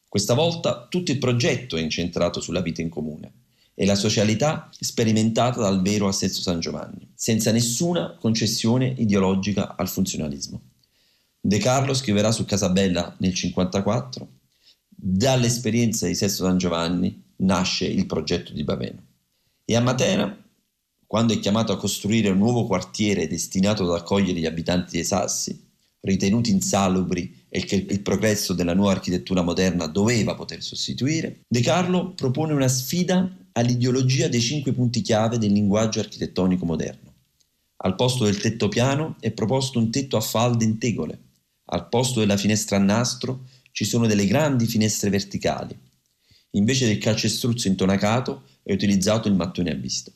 Questa 0.07 0.33
volta 0.33 0.87
tutto 0.89 1.11
il 1.11 1.17
progetto 1.17 1.77
è 1.77 1.81
incentrato 1.81 2.41
sulla 2.41 2.61
vita 2.61 2.81
in 2.81 2.89
comune 2.89 3.31
e 3.73 3.85
la 3.85 3.95
socialità 3.95 4.69
sperimentata 4.77 5.61
dal 5.61 5.81
vero 5.81 6.09
Assesso 6.09 6.41
San 6.41 6.59
Giovanni, 6.59 7.07
senza 7.15 7.51
nessuna 7.51 8.17
concessione 8.19 8.93
ideologica 8.97 9.75
al 9.77 9.87
funzionalismo. 9.87 10.61
De 11.39 11.57
Carlo 11.57 11.93
scriverà 11.93 12.31
su 12.31 12.43
Casabella 12.43 13.15
nel 13.19 13.31
1954 13.31 14.27
dall'esperienza 14.89 16.05
di 16.05 16.13
Sesto 16.13 16.43
San 16.43 16.57
Giovanni 16.57 17.29
nasce 17.41 17.85
il 17.85 18.05
progetto 18.05 18.53
di 18.53 18.63
Baveno. 18.63 19.03
E 19.65 19.75
a 19.75 19.81
Matera, 19.81 20.35
quando 21.05 21.33
è 21.33 21.39
chiamato 21.39 21.71
a 21.71 21.77
costruire 21.77 22.29
un 22.29 22.37
nuovo 22.37 22.65
quartiere 22.65 23.27
destinato 23.27 23.83
ad 23.83 23.99
accogliere 23.99 24.39
gli 24.39 24.45
abitanti 24.45 24.91
dei 24.93 25.03
Sassi, 25.03 25.69
ritenuti 26.01 26.51
insalubri 26.51 27.45
e 27.49 27.63
che 27.63 27.75
il 27.75 28.01
progresso 28.01 28.53
della 28.53 28.73
nuova 28.73 28.93
architettura 28.93 29.41
moderna 29.41 29.87
doveva 29.87 30.35
poter 30.35 30.63
sostituire, 30.63 31.41
De 31.47 31.61
Carlo 31.61 32.13
propone 32.13 32.53
una 32.53 32.67
sfida 32.67 33.29
all'ideologia 33.51 34.27
dei 34.27 34.41
cinque 34.41 34.71
punti 34.71 35.01
chiave 35.01 35.37
del 35.37 35.51
linguaggio 35.51 35.99
architettonico 35.99 36.65
moderno. 36.65 37.13
Al 37.83 37.95
posto 37.95 38.25
del 38.25 38.39
tetto 38.39 38.69
piano 38.69 39.15
è 39.19 39.31
proposto 39.31 39.79
un 39.79 39.91
tetto 39.91 40.15
a 40.15 40.21
falde 40.21 40.63
in 40.63 40.77
tegole, 40.77 41.19
al 41.65 41.87
posto 41.89 42.19
della 42.19 42.37
finestra 42.37 42.77
a 42.77 42.79
nastro 42.79 43.45
ci 43.71 43.85
sono 43.85 44.07
delle 44.07 44.27
grandi 44.27 44.65
finestre 44.65 45.09
verticali. 45.09 45.77
Invece 46.51 46.85
del 46.85 46.97
calcestruzzo 46.97 47.67
intonacato 47.67 48.43
è 48.63 48.73
utilizzato 48.73 49.27
il 49.27 49.35
mattone 49.35 49.71
a 49.71 49.75
vista. 49.75 50.11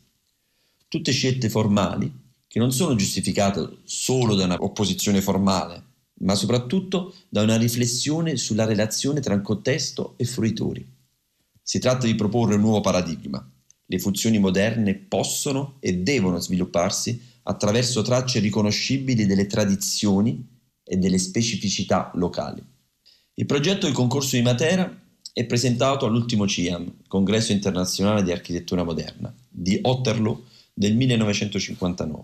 Tutte 0.87 1.11
scelte 1.11 1.49
formali 1.49 2.11
che 2.47 2.59
non 2.59 2.71
sono 2.71 2.95
giustificate 2.95 3.77
solo 3.83 4.35
da 4.35 4.45
una 4.45 4.57
opposizione 4.59 5.21
formale, 5.21 5.83
ma 6.19 6.35
soprattutto 6.35 7.13
da 7.29 7.41
una 7.41 7.57
riflessione 7.57 8.37
sulla 8.37 8.65
relazione 8.65 9.19
tra 9.19 9.39
contesto 9.41 10.13
e 10.17 10.25
fruitori. 10.25 10.85
Si 11.61 11.79
tratta 11.79 12.05
di 12.05 12.15
proporre 12.15 12.55
un 12.55 12.61
nuovo 12.61 12.81
paradigma. 12.81 13.45
Le 13.85 13.99
funzioni 13.99 14.39
moderne 14.39 14.95
possono 14.95 15.77
e 15.79 15.97
devono 15.97 16.39
svilupparsi 16.39 17.21
attraverso 17.43 18.01
tracce 18.01 18.39
riconoscibili 18.39 19.25
delle 19.25 19.47
tradizioni 19.47 20.47
e 20.83 20.97
delle 20.97 21.17
specificità 21.17 22.11
locali. 22.15 22.63
Il 23.35 23.45
progetto 23.45 23.85
del 23.85 23.95
concorso 23.95 24.35
di 24.35 24.41
Matera 24.41 25.03
è 25.35 25.43
presentato 25.43 26.05
all'ultimo 26.05 26.47
CIAM, 26.47 26.99
Congresso 27.09 27.51
internazionale 27.51 28.23
di 28.23 28.31
architettura 28.31 28.85
moderna, 28.85 29.35
di 29.49 29.77
Otterlo 29.81 30.45
del 30.73 30.95
1959, 30.95 32.23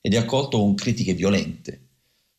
ed 0.00 0.14
è 0.14 0.16
accolto 0.16 0.56
con 0.56 0.74
critiche 0.74 1.12
violente. 1.12 1.88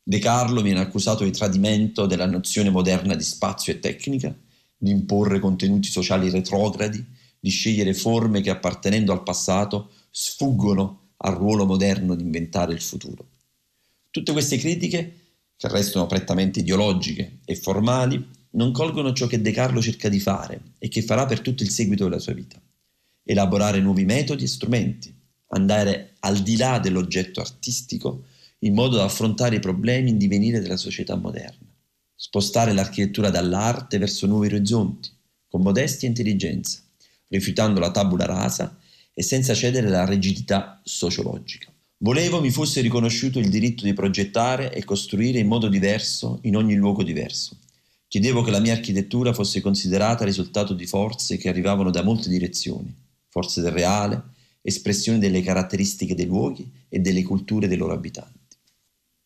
De 0.02 0.18
Carlo 0.18 0.64
viene 0.64 0.80
accusato 0.80 1.24
di 1.24 1.30
tradimento 1.30 2.08
della 2.08 2.26
nozione 2.26 2.72
moderna 2.72 3.14
di 3.14 3.22
spazio 3.22 3.72
e 3.72 3.80
tecnica, 3.80 4.36
di 4.76 4.90
imporre 4.90 5.38
contenuti 5.38 5.88
sociali 5.88 6.32
retrogradi, 6.32 7.06
di 7.40 7.50
scegliere 7.52 7.94
forme 7.94 8.42
che 8.42 8.50
appartenendo 8.50 9.12
al 9.12 9.22
passato 9.22 9.92
sfuggono 10.10 11.12
al 11.18 11.36
ruolo 11.36 11.68
moderno 11.68 12.16
di 12.16 12.24
inventare 12.24 12.74
il 12.74 12.82
futuro. 12.82 13.28
Tutte 14.10 14.32
queste 14.32 14.58
critiche 14.58 15.20
che 15.56 15.68
restano 15.68 16.08
prettamente 16.08 16.62
ideologiche 16.62 17.42
e 17.46 17.56
formali, 17.56 18.37
non 18.52 18.72
colgono 18.72 19.14
ciò 19.14 19.28
che 19.28 19.42
De 19.42 19.52
Carlo 19.52 19.82
cerca 19.82 20.10
di 20.10 20.20
fare 20.20 20.62
e 20.78 20.88
che 20.88 21.02
farà 21.02 21.26
per 21.26 21.42
tutto 21.42 21.64
il 21.64 21.70
seguito 21.70 22.04
della 22.06 22.20
sua 22.20 22.34
vita. 22.34 22.60
Elaborare 23.24 23.80
nuovi 23.80 24.06
metodi 24.06 24.46
e 24.46 24.48
strumenti, 24.48 25.14
andare 25.50 26.16
al 26.20 26.40
di 26.40 26.58
là 26.58 26.80
dell'oggetto 26.80 27.40
artistico 27.40 28.24
in 28.60 28.74
modo 28.74 28.98
da 28.98 29.04
affrontare 29.04 29.58
i 29.58 29.60
problemi 29.60 30.10
in 30.10 30.18
divenire 30.18 30.60
della 30.60 30.78
società 30.78 31.16
moderna. 31.16 31.66
Spostare 32.16 32.74
l'architettura 32.74 33.30
dall'arte 33.30 33.98
verso 33.98 34.26
nuovi 34.26 34.48
orizzonti, 34.48 35.12
con 35.48 35.62
modestia 35.62 36.08
e 36.08 36.12
intelligenza, 36.12 36.80
rifiutando 37.28 37.80
la 37.80 37.92
tabula 37.92 38.26
rasa 38.26 38.78
e 39.14 39.22
senza 39.22 39.54
cedere 39.54 39.88
alla 39.88 40.06
rigidità 40.06 40.82
sociologica. 40.84 41.72
Volevo 42.00 42.42
mi 42.42 42.52
fosse 42.52 42.82
riconosciuto 42.82 43.40
il 43.40 43.50
diritto 43.50 43.84
di 43.84 43.94
progettare 43.94 44.72
e 44.72 44.84
costruire 44.84 45.40
in 45.40 45.48
modo 45.48 45.68
diverso 45.68 46.40
in 46.44 46.56
ogni 46.56 46.76
luogo 46.76 47.04
diverso. 47.04 47.58
Chiedevo 48.08 48.42
che 48.42 48.52
la 48.52 48.60
mia 48.60 48.74
architettura 48.74 49.34
fosse 49.34 49.62
considerata 49.62 50.24
risultato 50.24 50.74
di 50.74 50.86
forze 50.86 51.38
che 51.38 51.50
arrivavano 51.50 51.92
da 51.92 52.04
molte 52.04 52.30
direzioni, 52.30 52.94
forze 53.28 53.62
del 53.62 53.72
reale, 53.72 54.22
espressione 54.62 55.20
delle 55.20 55.42
caratteristiche 55.42 56.16
dei 56.16 56.26
luoghi 56.26 56.70
e 56.88 57.00
delle 57.00 57.24
culture 57.24 57.68
dei 57.68 57.78
loro 57.78 57.94
abitanti. 57.94 58.56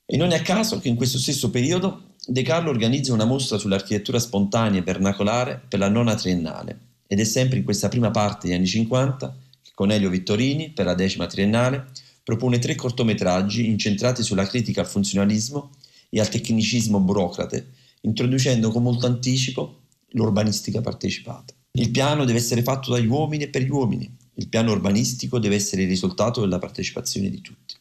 E 0.05 0.17
non 0.17 0.31
è 0.31 0.37
a 0.37 0.41
caso 0.41 0.79
che 0.79 0.89
in 0.89 0.95
questo 0.95 1.17
stesso 1.17 1.49
periodo 1.49 2.09
De 2.25 2.43
Carlo 2.43 2.69
organizza 2.69 3.13
una 3.13 3.25
mostra 3.25 3.57
sull'architettura 3.57 4.19
spontanea 4.19 4.79
e 4.79 4.83
vernacolare 4.83 5.59
per 5.67 5.79
la 5.79 5.89
nona 5.89 6.13
triennale 6.13 6.79
ed 7.07 7.19
è 7.19 7.23
sempre 7.23 7.57
in 7.57 7.63
questa 7.63 7.89
prima 7.89 8.11
parte 8.11 8.45
degli 8.45 8.55
anni 8.55 8.67
50 8.67 9.37
che 9.63 9.71
con 9.73 9.91
Elio 9.91 10.09
Vittorini 10.09 10.69
per 10.69 10.85
la 10.85 10.93
decima 10.93 11.25
triennale 11.25 11.87
propone 12.23 12.59
tre 12.59 12.75
cortometraggi 12.75 13.65
incentrati 13.65 14.21
sulla 14.21 14.45
critica 14.45 14.81
al 14.81 14.87
funzionalismo 14.87 15.71
e 16.09 16.19
al 16.19 16.29
tecnicismo 16.29 16.99
burocrate, 16.99 17.67
introducendo 18.01 18.71
con 18.71 18.83
molto 18.83 19.05
anticipo 19.05 19.81
l'urbanistica 20.11 20.81
partecipata. 20.81 21.53
Il 21.73 21.91
piano 21.91 22.25
deve 22.25 22.39
essere 22.39 22.63
fatto 22.63 22.91
dagli 22.91 23.07
uomini 23.07 23.43
e 23.43 23.49
per 23.49 23.61
gli 23.61 23.69
uomini. 23.69 24.17
Il 24.35 24.49
piano 24.49 24.71
urbanistico 24.71 25.39
deve 25.39 25.55
essere 25.55 25.83
il 25.83 25.87
risultato 25.87 26.41
della 26.41 26.59
partecipazione 26.59 27.29
di 27.29 27.41
tutti. 27.41 27.75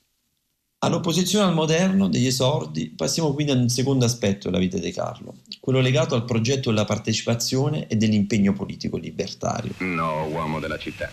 All'opposizione 0.83 1.45
al 1.45 1.55
moderno 1.55 2.09
degli 2.09 2.27
esordi, 2.27 2.89
passiamo 2.89 3.35
quindi 3.35 3.53
a 3.53 3.57
un 3.57 3.69
secondo 3.69 4.07
aspetto 4.07 4.49
della 4.49 4.61
vita 4.61 4.79
di 4.79 4.91
Carlo, 4.93 5.37
quello 5.61 5.81
legato 5.81 6.15
al 6.15 6.25
progetto 6.25 6.71
della 6.71 6.87
partecipazione 6.87 7.87
e 7.87 7.97
dell'impegno 7.97 8.55
politico 8.55 8.97
libertario. 8.97 9.75
No, 9.79 10.27
uomo 10.29 10.59
della 10.59 10.79
città, 10.79 11.11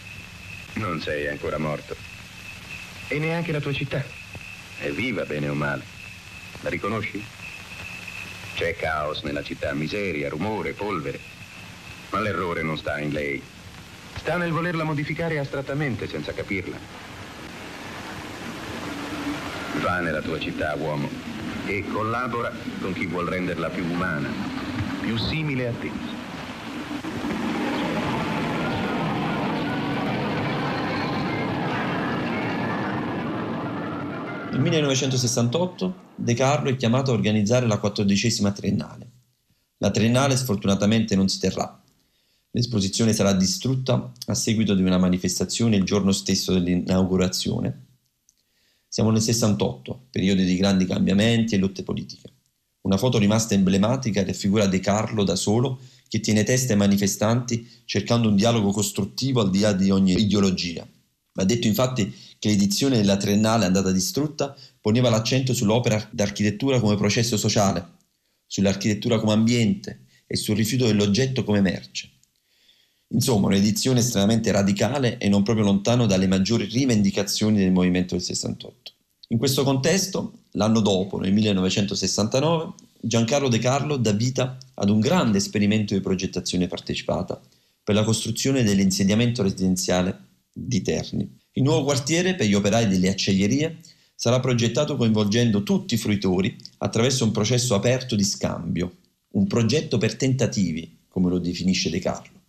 non 0.75 1.01
sei 1.01 1.27
ancora 1.27 1.57
morto. 1.57 1.95
E 3.09 3.19
neanche 3.19 3.51
la 3.51 3.59
tua 3.59 3.73
città. 3.73 4.01
È 4.79 4.89
viva, 4.91 5.25
bene 5.25 5.49
o 5.49 5.53
male. 5.53 5.83
La 6.61 6.69
riconosci? 6.69 7.21
C'è 8.57 8.75
caos 8.75 9.21
nella 9.21 9.43
città, 9.43 9.71
miseria, 9.75 10.29
rumore, 10.29 10.71
polvere. 10.71 11.19
Ma 12.09 12.19
l'errore 12.19 12.63
non 12.63 12.75
sta 12.75 12.97
in 12.97 13.11
lei. 13.11 13.39
Sta 14.15 14.35
nel 14.35 14.51
volerla 14.51 14.83
modificare 14.83 15.37
astrattamente, 15.37 16.07
senza 16.07 16.33
capirla. 16.33 16.75
Va 19.79 19.99
nella 19.99 20.23
tua 20.23 20.39
città, 20.39 20.73
uomo, 20.75 21.07
e 21.67 21.85
collabora 21.87 22.51
con 22.81 22.93
chi 22.93 23.05
vuol 23.05 23.27
renderla 23.27 23.69
più 23.69 23.85
umana, 23.85 24.29
più 25.01 25.15
simile 25.17 25.67
a 25.67 25.73
te. 25.79 26.16
Nel 34.57 34.65
1968 34.65 35.95
De 36.15 36.33
Carlo 36.33 36.69
è 36.69 36.75
chiamato 36.75 37.11
a 37.11 37.13
organizzare 37.13 37.67
la 37.67 37.77
quattordicesima 37.77 38.51
triennale. 38.51 39.11
La 39.77 39.91
triennale 39.91 40.35
sfortunatamente 40.35 41.15
non 41.15 41.29
si 41.29 41.37
terrà. 41.37 41.79
L'esposizione 42.49 43.13
sarà 43.13 43.33
distrutta 43.33 44.11
a 44.25 44.33
seguito 44.33 44.73
di 44.73 44.81
una 44.81 44.97
manifestazione 44.97 45.75
il 45.75 45.83
giorno 45.83 46.11
stesso 46.11 46.53
dell'inaugurazione. 46.53 47.85
Siamo 48.87 49.11
nel 49.11 49.21
68, 49.21 50.07
periodo 50.09 50.41
di 50.41 50.57
grandi 50.57 50.87
cambiamenti 50.87 51.53
e 51.53 51.59
lotte 51.59 51.83
politiche. 51.83 52.33
Una 52.81 52.97
foto 52.97 53.19
rimasta 53.19 53.53
emblematica 53.53 54.25
raffigura 54.25 54.65
De 54.65 54.79
Carlo 54.79 55.23
da 55.23 55.35
solo 55.35 55.81
che 56.07 56.19
tiene 56.19 56.41
testa 56.41 56.71
ai 56.71 56.79
manifestanti 56.79 57.83
cercando 57.85 58.27
un 58.27 58.35
dialogo 58.35 58.71
costruttivo 58.71 59.39
al 59.39 59.51
di 59.51 59.59
là 59.59 59.73
di 59.73 59.91
ogni 59.91 60.19
ideologia. 60.19 60.83
Va 61.33 61.43
detto 61.43 61.67
infatti 61.67 62.11
che 62.39 62.49
l'edizione 62.49 62.97
della 62.97 63.17
triennale 63.17 63.65
andata 63.65 63.91
distrutta 63.91 64.55
poneva 64.81 65.09
l'accento 65.09 65.53
sull'opera 65.53 66.07
d'architettura 66.11 66.79
come 66.79 66.95
processo 66.95 67.37
sociale, 67.37 67.85
sull'architettura 68.45 69.19
come 69.19 69.33
ambiente 69.33 70.05
e 70.27 70.35
sul 70.35 70.55
rifiuto 70.55 70.85
dell'oggetto 70.85 71.43
come 71.43 71.61
merce. 71.61 72.11
Insomma, 73.09 73.47
un'edizione 73.47 73.99
estremamente 73.99 74.51
radicale 74.51 75.17
e 75.17 75.29
non 75.29 75.43
proprio 75.43 75.65
lontano 75.65 76.05
dalle 76.05 76.27
maggiori 76.27 76.65
rivendicazioni 76.65 77.57
del 77.57 77.71
movimento 77.71 78.15
del 78.15 78.23
68. 78.23 78.91
In 79.29 79.37
questo 79.37 79.63
contesto, 79.63 80.43
l'anno 80.51 80.81
dopo, 80.81 81.17
nel 81.19 81.33
1969, 81.33 82.73
Giancarlo 82.99 83.47
De 83.47 83.59
Carlo 83.59 83.97
dà 83.97 84.11
vita 84.11 84.57
ad 84.73 84.89
un 84.89 84.99
grande 84.99 85.37
esperimento 85.37 85.93
di 85.93 86.01
progettazione 86.01 86.67
partecipata 86.67 87.39
per 87.83 87.95
la 87.95 88.03
costruzione 88.03 88.63
dell'insediamento 88.63 89.43
residenziale 89.43 90.25
di 90.51 90.81
Terni. 90.81 91.36
Il 91.57 91.63
nuovo 91.63 91.85
quartiere 91.85 92.35
per 92.35 92.45
gli 92.45 92.53
operai 92.53 92.87
delle 92.87 93.09
acciaierie 93.09 93.77
sarà 94.13 94.39
progettato 94.39 94.95
coinvolgendo 94.95 95.63
tutti 95.63 95.95
i 95.95 95.97
fruitori 95.97 96.55
attraverso 96.77 97.23
un 97.23 97.31
processo 97.31 97.73
aperto 97.73 98.15
di 98.15 98.23
scambio, 98.23 98.97
un 99.31 99.47
progetto 99.47 99.97
per 99.97 100.15
tentativi, 100.15 100.99
come 101.07 101.29
lo 101.31 101.39
definisce 101.39 101.89
De 101.89 101.97
Carlo. 101.97 102.39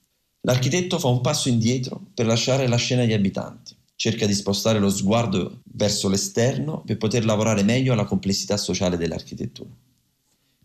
L'architetto 0.42 0.98
fa 0.98 1.08
un 1.08 1.22
passo 1.22 1.48
indietro 1.48 2.08
per 2.12 2.26
lasciare 2.26 2.68
la 2.68 2.76
scena 2.76 3.00
agli 3.00 3.14
abitanti, 3.14 3.74
cerca 3.96 4.26
di 4.26 4.34
spostare 4.34 4.78
lo 4.78 4.90
sguardo 4.90 5.62
verso 5.72 6.10
l'esterno 6.10 6.82
per 6.84 6.98
poter 6.98 7.24
lavorare 7.24 7.62
meglio 7.62 7.94
alla 7.94 8.04
complessità 8.04 8.58
sociale 8.58 8.98
dell'architettura. 8.98 9.70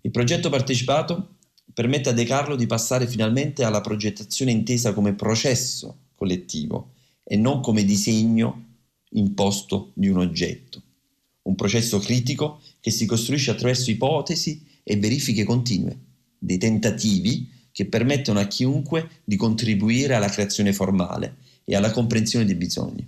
Il 0.01 0.12
progetto 0.12 0.50
partecipato 0.50 1.35
permette 1.73 2.09
a 2.09 2.13
De 2.13 2.25
Carlo 2.25 2.57
di 2.57 2.65
passare 2.65 3.07
finalmente 3.07 3.63
alla 3.63 3.79
progettazione 3.79 4.51
intesa 4.51 4.91
come 4.91 5.13
processo 5.13 6.00
collettivo 6.15 6.92
e 7.24 7.38
non 7.38 7.62
come 7.62 7.84
disegno 7.84 8.72
imposto 9.12 9.92
di 9.94 10.08
un 10.10 10.18
oggetto. 10.18 10.82
Un 11.44 11.56
processo 11.56 12.00
critico 12.00 12.62
che 12.80 12.92
si 12.92 13.06
costruisce 13.06 13.51
attraverso 13.51 13.92
ipotesi 13.92 14.65
e 14.84 14.98
verifiche 14.98 15.44
continue, 15.44 15.98
dei 16.38 16.58
tentativi 16.58 17.50
che 17.72 17.86
permettono 17.86 18.39
a 18.39 18.46
chiunque 18.46 19.10
di 19.24 19.36
contribuire 19.36 20.15
alla 20.15 20.30
creazione 20.30 20.74
formale 20.74 21.38
e 21.63 21.75
alla 21.75 21.92
comprensione 21.92 22.46
dei 22.46 22.56
bisogni. 22.56 23.06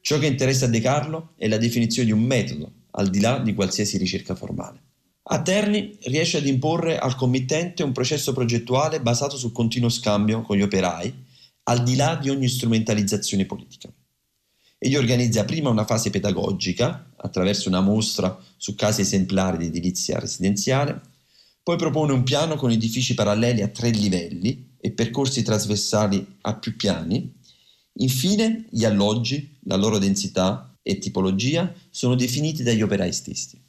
Ciò 0.00 0.18
che 0.18 0.26
interessa 0.26 0.66
a 0.66 0.68
De 0.68 0.80
Carlo 0.80 1.32
è 1.36 1.46
la 1.46 1.58
definizione 1.58 2.06
di 2.06 2.12
un 2.12 2.22
metodo, 2.22 2.72
al 2.92 3.10
di 3.10 3.20
là 3.20 3.38
di 3.38 3.54
qualsiasi 3.54 3.96
ricerca 3.98 4.34
formale. 4.34 4.80
A 5.22 5.42
Terni 5.42 5.96
riesce 6.04 6.38
ad 6.38 6.46
imporre 6.46 6.98
al 6.98 7.14
committente 7.14 7.82
un 7.82 7.92
processo 7.92 8.32
progettuale 8.32 9.00
basato 9.00 9.36
sul 9.36 9.52
continuo 9.52 9.88
scambio 9.88 10.42
con 10.42 10.56
gli 10.56 10.62
operai, 10.62 11.14
al 11.70 11.84
di 11.84 11.94
là 11.94 12.16
di 12.16 12.28
ogni 12.28 12.48
strumentalizzazione 12.48 13.46
politica. 13.46 13.92
Egli 14.76 14.96
organizza 14.96 15.44
prima 15.44 15.68
una 15.70 15.84
fase 15.84 16.10
pedagogica, 16.10 17.12
attraverso 17.16 17.68
una 17.68 17.80
mostra 17.80 18.36
su 18.56 18.74
casi 18.74 19.02
esemplari 19.02 19.58
di 19.58 19.66
edilizia 19.66 20.18
residenziale, 20.18 21.00
poi 21.62 21.76
propone 21.76 22.12
un 22.12 22.24
piano 22.24 22.56
con 22.56 22.72
edifici 22.72 23.14
paralleli 23.14 23.62
a 23.62 23.68
tre 23.68 23.90
livelli 23.90 24.74
e 24.80 24.90
percorsi 24.90 25.44
trasversali 25.44 26.38
a 26.40 26.56
più 26.56 26.74
piani. 26.74 27.34
Infine, 27.98 28.66
gli 28.70 28.84
alloggi, 28.84 29.58
la 29.64 29.76
loro 29.76 29.98
densità 29.98 30.76
e 30.82 30.98
tipologia 30.98 31.72
sono 31.90 32.16
definiti 32.16 32.64
dagli 32.64 32.82
operai 32.82 33.12
stessi. 33.12 33.62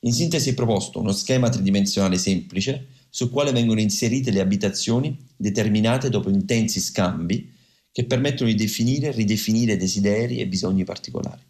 In 0.00 0.14
sintesi 0.14 0.50
è 0.50 0.54
proposto 0.54 1.00
uno 1.00 1.12
schema 1.12 1.50
tridimensionale 1.50 2.16
semplice 2.16 2.86
sul 3.10 3.30
quale 3.30 3.52
vengono 3.52 3.80
inserite 3.80 4.30
le 4.30 4.40
abitazioni 4.40 5.16
determinate 5.36 6.10
dopo 6.10 6.30
intensi 6.30 6.80
scambi 6.80 7.52
che 7.90 8.04
permettono 8.04 8.50
di 8.50 8.56
definire 8.56 9.08
e 9.08 9.12
ridefinire 9.12 9.76
desideri 9.76 10.38
e 10.38 10.46
bisogni 10.46 10.84
particolari. 10.84 11.40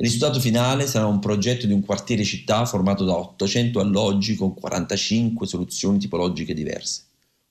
Il 0.00 0.06
risultato 0.06 0.40
finale 0.40 0.86
sarà 0.86 1.06
un 1.06 1.18
progetto 1.18 1.66
di 1.66 1.72
un 1.72 1.84
quartiere 1.84 2.24
città 2.24 2.64
formato 2.64 3.04
da 3.04 3.16
800 3.16 3.80
alloggi 3.80 4.34
con 4.34 4.54
45 4.54 5.46
soluzioni 5.46 5.98
tipologiche 5.98 6.54
diverse, 6.54 7.02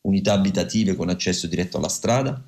unità 0.02 0.34
abitative 0.34 0.96
con 0.96 1.10
accesso 1.10 1.48
diretto 1.48 1.78
alla 1.78 1.90
strada, 1.90 2.42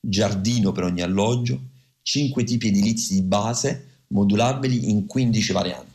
giardino 0.00 0.72
per 0.72 0.84
ogni 0.84 1.02
alloggio, 1.02 1.60
5 2.02 2.44
tipi 2.44 2.68
edilizi 2.68 3.14
di 3.14 3.22
base 3.22 4.02
modulabili 4.08 4.90
in 4.90 5.06
15 5.06 5.52
varianti 5.52 5.93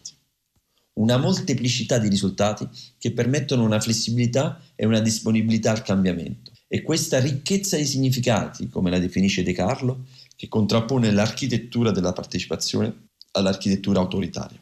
una 0.99 1.17
molteplicità 1.17 1.97
di 1.97 2.07
risultati 2.07 2.67
che 2.97 3.11
permettono 3.11 3.63
una 3.63 3.79
flessibilità 3.79 4.61
e 4.75 4.85
una 4.85 4.99
disponibilità 4.99 5.71
al 5.71 5.81
cambiamento. 5.81 6.51
E 6.67 6.81
questa 6.81 7.19
ricchezza 7.19 7.77
di 7.77 7.85
significati, 7.85 8.69
come 8.69 8.89
la 8.89 8.99
definisce 8.99 9.43
De 9.43 9.53
Carlo, 9.53 10.05
che 10.35 10.47
contrappone 10.47 11.11
l'architettura 11.11 11.91
della 11.91 12.13
partecipazione 12.13 13.07
all'architettura 13.31 13.99
autoritaria. 13.99 14.59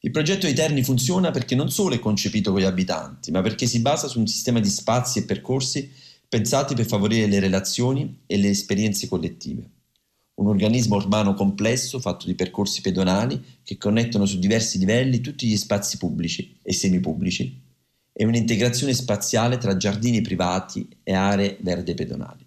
Il 0.00 0.10
progetto 0.10 0.46
di 0.46 0.54
Terni 0.54 0.84
funziona 0.84 1.30
perché 1.30 1.54
non 1.54 1.70
solo 1.70 1.94
è 1.94 1.98
concepito 1.98 2.52
con 2.52 2.60
gli 2.60 2.64
abitanti, 2.64 3.30
ma 3.30 3.40
perché 3.40 3.66
si 3.66 3.80
basa 3.80 4.06
su 4.06 4.18
un 4.18 4.26
sistema 4.26 4.60
di 4.60 4.68
spazi 4.68 5.20
e 5.20 5.24
percorsi 5.24 5.90
pensati 6.28 6.74
per 6.74 6.86
favorire 6.86 7.26
le 7.26 7.40
relazioni 7.40 8.22
e 8.26 8.36
le 8.36 8.50
esperienze 8.50 9.08
collettive 9.08 9.70
un 10.36 10.48
organismo 10.48 10.96
urbano 10.96 11.34
complesso 11.34 11.98
fatto 11.98 12.26
di 12.26 12.34
percorsi 12.34 12.80
pedonali 12.80 13.42
che 13.62 13.78
connettono 13.78 14.26
su 14.26 14.38
diversi 14.38 14.78
livelli 14.78 15.20
tutti 15.20 15.46
gli 15.46 15.56
spazi 15.56 15.96
pubblici 15.96 16.58
e 16.62 16.72
semipubblici 16.72 17.62
e 18.12 18.24
un'integrazione 18.24 18.92
spaziale 18.94 19.58
tra 19.58 19.76
giardini 19.76 20.20
privati 20.20 20.88
e 21.02 21.12
aree 21.12 21.56
verde 21.60 21.94
pedonali. 21.94 22.44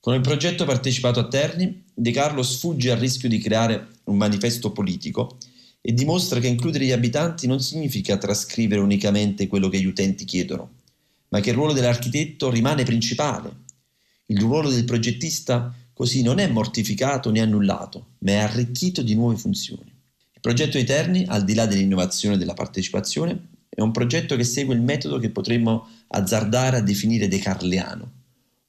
Con 0.00 0.14
il 0.14 0.20
progetto 0.20 0.64
partecipato 0.64 1.20
a 1.20 1.28
Terni, 1.28 1.84
De 1.92 2.10
Carlo 2.10 2.42
sfugge 2.42 2.90
al 2.90 2.98
rischio 2.98 3.28
di 3.28 3.38
creare 3.38 3.88
un 4.04 4.16
manifesto 4.16 4.72
politico 4.72 5.36
e 5.82 5.92
dimostra 5.92 6.40
che 6.40 6.46
includere 6.46 6.84
gli 6.86 6.92
abitanti 6.92 7.46
non 7.46 7.60
significa 7.60 8.16
trascrivere 8.16 8.80
unicamente 8.80 9.46
quello 9.46 9.68
che 9.68 9.78
gli 9.78 9.86
utenti 9.86 10.24
chiedono, 10.24 10.70
ma 11.28 11.40
che 11.40 11.50
il 11.50 11.56
ruolo 11.56 11.72
dell'architetto 11.72 12.50
rimane 12.50 12.84
principale. 12.84 13.68
Il 14.26 14.40
ruolo 14.40 14.70
del 14.70 14.84
progettista 14.84 15.74
Così 16.00 16.22
non 16.22 16.38
è 16.38 16.46
mortificato 16.46 17.30
né 17.30 17.40
annullato, 17.42 18.12
ma 18.20 18.30
è 18.30 18.36
arricchito 18.36 19.02
di 19.02 19.14
nuove 19.14 19.36
funzioni. 19.36 19.92
Il 20.32 20.40
progetto 20.40 20.78
Eterni, 20.78 21.26
al 21.26 21.44
di 21.44 21.52
là 21.52 21.66
dell'innovazione 21.66 22.36
e 22.36 22.38
della 22.38 22.54
partecipazione, 22.54 23.48
è 23.68 23.82
un 23.82 23.90
progetto 23.90 24.34
che 24.34 24.44
segue 24.44 24.74
il 24.74 24.80
metodo 24.80 25.18
che 25.18 25.28
potremmo 25.28 25.86
azzardare 26.08 26.78
a 26.78 26.80
definire 26.80 27.28
decarliano, 27.28 28.12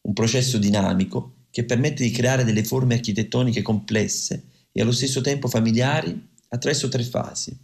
un 0.01 0.13
processo 0.13 0.57
dinamico 0.57 1.45
che 1.51 1.63
permette 1.63 2.03
di 2.03 2.11
creare 2.11 2.43
delle 2.43 2.65
forme 2.65 2.95
architettoniche 2.95 3.61
complesse 3.61 4.43
e 4.73 4.81
allo 4.81 4.91
stesso 4.91 5.21
tempo 5.21 5.47
familiari 5.47 6.27
attraverso 6.49 6.89
tre 6.89 7.03
fasi. 7.03 7.57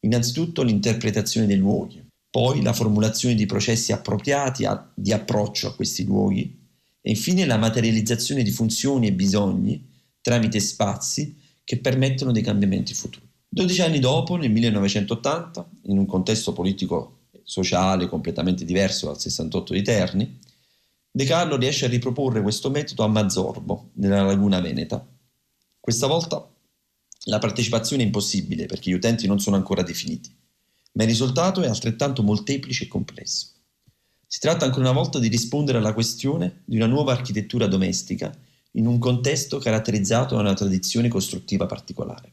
Innanzitutto 0.00 0.64
l'interpretazione 0.64 1.46
dei 1.46 1.58
luoghi, 1.58 2.04
poi 2.28 2.60
la 2.60 2.72
formulazione 2.72 3.36
di 3.36 3.46
processi 3.46 3.92
appropriati 3.92 4.64
a, 4.64 4.90
di 4.92 5.12
approccio 5.12 5.68
a 5.68 5.76
questi 5.76 6.02
luoghi 6.04 6.61
e 7.02 7.10
infine 7.10 7.44
la 7.44 7.58
materializzazione 7.58 8.42
di 8.42 8.50
funzioni 8.50 9.08
e 9.08 9.12
bisogni 9.12 9.90
tramite 10.22 10.60
spazi 10.60 11.36
che 11.64 11.78
permettono 11.78 12.32
dei 12.32 12.42
cambiamenti 12.42 12.94
futuri. 12.94 13.28
Dodici 13.48 13.82
anni 13.82 13.98
dopo, 13.98 14.36
nel 14.36 14.50
1980, 14.50 15.70
in 15.86 15.98
un 15.98 16.06
contesto 16.06 16.52
politico 16.52 17.26
sociale 17.42 18.08
completamente 18.08 18.64
diverso 18.64 19.06
dal 19.06 19.20
68 19.20 19.74
di 19.74 19.82
Terni, 19.82 20.38
De 21.14 21.24
Carlo 21.24 21.56
riesce 21.56 21.84
a 21.84 21.88
riproporre 21.88 22.40
questo 22.40 22.70
metodo 22.70 23.04
a 23.04 23.08
Mazzorbo, 23.08 23.90
nella 23.96 24.22
laguna 24.22 24.60
veneta. 24.60 25.06
Questa 25.78 26.06
volta 26.06 26.50
la 27.24 27.38
partecipazione 27.38 28.02
è 28.02 28.06
impossibile 28.06 28.64
perché 28.64 28.88
gli 28.90 28.94
utenti 28.94 29.26
non 29.26 29.38
sono 29.38 29.56
ancora 29.56 29.82
definiti, 29.82 30.34
ma 30.92 31.02
il 31.02 31.10
risultato 31.10 31.60
è 31.60 31.68
altrettanto 31.68 32.22
molteplice 32.22 32.84
e 32.84 32.88
complesso. 32.88 33.51
Si 34.32 34.40
tratta 34.40 34.64
ancora 34.64 34.88
una 34.88 34.98
volta 34.98 35.18
di 35.18 35.28
rispondere 35.28 35.76
alla 35.76 35.92
questione 35.92 36.62
di 36.64 36.76
una 36.76 36.86
nuova 36.86 37.12
architettura 37.12 37.66
domestica 37.66 38.34
in 38.72 38.86
un 38.86 38.98
contesto 38.98 39.58
caratterizzato 39.58 40.34
da 40.34 40.40
una 40.40 40.54
tradizione 40.54 41.08
costruttiva 41.08 41.66
particolare. 41.66 42.32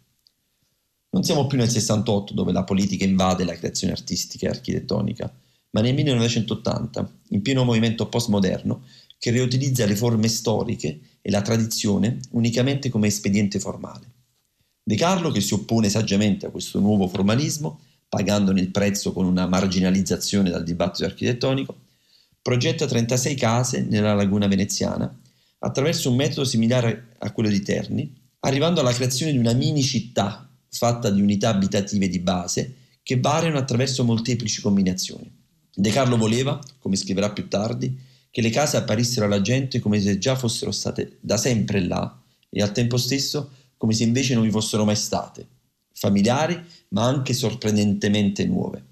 Non 1.09 1.25
siamo 1.25 1.45
più 1.45 1.57
nel 1.57 1.67
68 1.67 2.33
dove 2.33 2.53
la 2.53 2.63
politica 2.63 3.03
invade 3.03 3.43
la 3.43 3.53
creazione 3.53 3.91
artistica 3.91 4.45
e 4.45 4.51
architettonica, 4.51 5.29
ma 5.71 5.81
nel 5.81 5.93
1980, 5.93 7.19
in 7.31 7.41
pieno 7.41 7.65
movimento 7.65 8.07
postmoderno 8.07 8.85
che 9.17 9.31
riutilizza 9.31 9.85
le 9.85 9.97
forme 9.97 10.29
storiche 10.29 11.01
e 11.21 11.29
la 11.29 11.41
tradizione 11.41 12.19
unicamente 12.31 12.88
come 12.88 13.07
espediente 13.07 13.59
formale. 13.59 14.09
De 14.81 14.95
Carlo, 14.95 15.31
che 15.31 15.41
si 15.41 15.53
oppone 15.53 15.89
saggiamente 15.89 16.45
a 16.45 16.49
questo 16.49 16.79
nuovo 16.79 17.09
formalismo, 17.09 17.81
pagandone 18.07 18.62
il 18.62 18.71
prezzo 18.71 19.12
con 19.12 19.25
una 19.25 19.47
marginalizzazione 19.47 20.49
dal 20.49 20.63
dibattito 20.63 21.03
architettonico, 21.03 21.88
progetta 22.41 22.86
36 22.86 23.36
case 23.36 23.82
nella 23.82 24.13
laguna 24.13 24.47
veneziana 24.47 25.13
attraverso 25.60 26.10
un 26.10 26.15
metodo 26.15 26.45
similare 26.45 27.10
a 27.19 27.32
quello 27.32 27.49
di 27.49 27.62
Terni, 27.62 28.13
arrivando 28.41 28.80
alla 28.80 28.93
creazione 28.93 29.32
di 29.32 29.38
una 29.38 29.54
mini 29.54 29.82
città 29.82 30.49
fatta 30.71 31.10
di 31.10 31.21
unità 31.21 31.49
abitative 31.49 32.08
di 32.08 32.19
base 32.19 32.75
che 33.04 33.19
variano 33.19 33.58
attraverso 33.58 34.04
molteplici 34.04 34.62
combinazioni. 34.62 35.30
De 35.73 35.89
Carlo 35.91 36.17
voleva, 36.17 36.60
come 36.80 36.95
scriverà 36.95 37.32
più 37.32 37.47
tardi, 37.47 37.97
che 38.32 38.41
le 38.41 38.49
case 38.49 38.78
apparissero 38.78 39.25
alla 39.25 39.41
gente 39.41 39.80
come 39.80 39.99
se 39.99 40.17
già 40.17 40.36
fossero 40.36 40.71
state 40.71 41.17
da 41.19 41.38
sempre 41.38 41.82
là 41.82 42.21
e 42.49 42.62
al 42.62 42.71
tempo 42.71 42.97
stesso 42.97 43.52
come 43.78 43.93
se 43.93 44.04
invece 44.04 44.34
non 44.36 44.43
vi 44.43 44.52
fossero 44.52 44.86
mai 44.86 44.95
state, 44.95 45.47
familiari 45.93 46.62
ma 46.89 47.06
anche 47.06 47.34
sorprendentemente 47.34 48.45
nuove. 48.45 48.86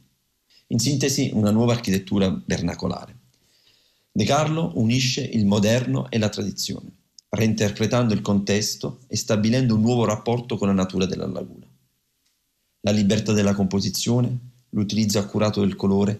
In 0.68 0.80
sintesi, 0.80 1.30
una 1.34 1.52
nuova 1.52 1.74
architettura 1.74 2.42
vernacolare. 2.46 3.17
De 4.18 4.26
Carlo 4.26 4.72
unisce 4.74 5.22
il 5.22 5.46
moderno 5.46 6.10
e 6.10 6.18
la 6.18 6.30
tradizione, 6.30 6.90
reinterpretando 7.30 8.16
il 8.16 8.22
contesto 8.22 9.02
e 9.06 9.16
stabilendo 9.16 9.76
un 9.76 9.82
nuovo 9.82 10.06
rapporto 10.06 10.58
con 10.58 10.70
la 10.70 10.74
natura 10.74 11.06
della 11.06 11.28
laguna. 11.28 11.68
La 12.80 12.90
libertà 12.90 13.32
della 13.32 13.54
composizione, 13.54 14.36
l'utilizzo 14.70 15.20
accurato 15.20 15.60
del 15.60 15.76
colore, 15.76 16.20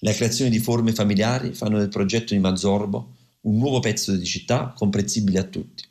la 0.00 0.12
creazione 0.12 0.50
di 0.50 0.58
forme 0.58 0.92
familiari 0.92 1.54
fanno 1.54 1.78
del 1.78 1.88
progetto 1.88 2.34
di 2.34 2.38
Mazzorbo 2.38 3.14
un 3.40 3.56
nuovo 3.56 3.80
pezzo 3.80 4.14
di 4.14 4.26
città 4.26 4.74
comprensibile 4.76 5.38
a 5.38 5.44
tutti. 5.44 5.84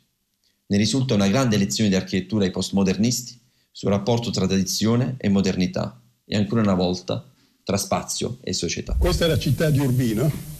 Ne 0.66 0.76
risulta 0.76 1.14
una 1.14 1.26
grande 1.26 1.56
lezione 1.56 1.90
di 1.90 1.96
architettura 1.96 2.44
ai 2.44 2.52
postmodernisti 2.52 3.36
sul 3.72 3.90
rapporto 3.90 4.30
tra 4.30 4.46
tradizione 4.46 5.16
e 5.18 5.28
modernità 5.28 6.00
e 6.24 6.36
ancora 6.36 6.60
una 6.60 6.74
volta 6.74 7.28
tra 7.64 7.76
spazio 7.76 8.38
e 8.42 8.52
società. 8.52 8.94
Questa 8.96 9.24
è 9.24 9.28
la 9.28 9.38
città 9.40 9.70
di 9.70 9.80
Urbino, 9.80 10.51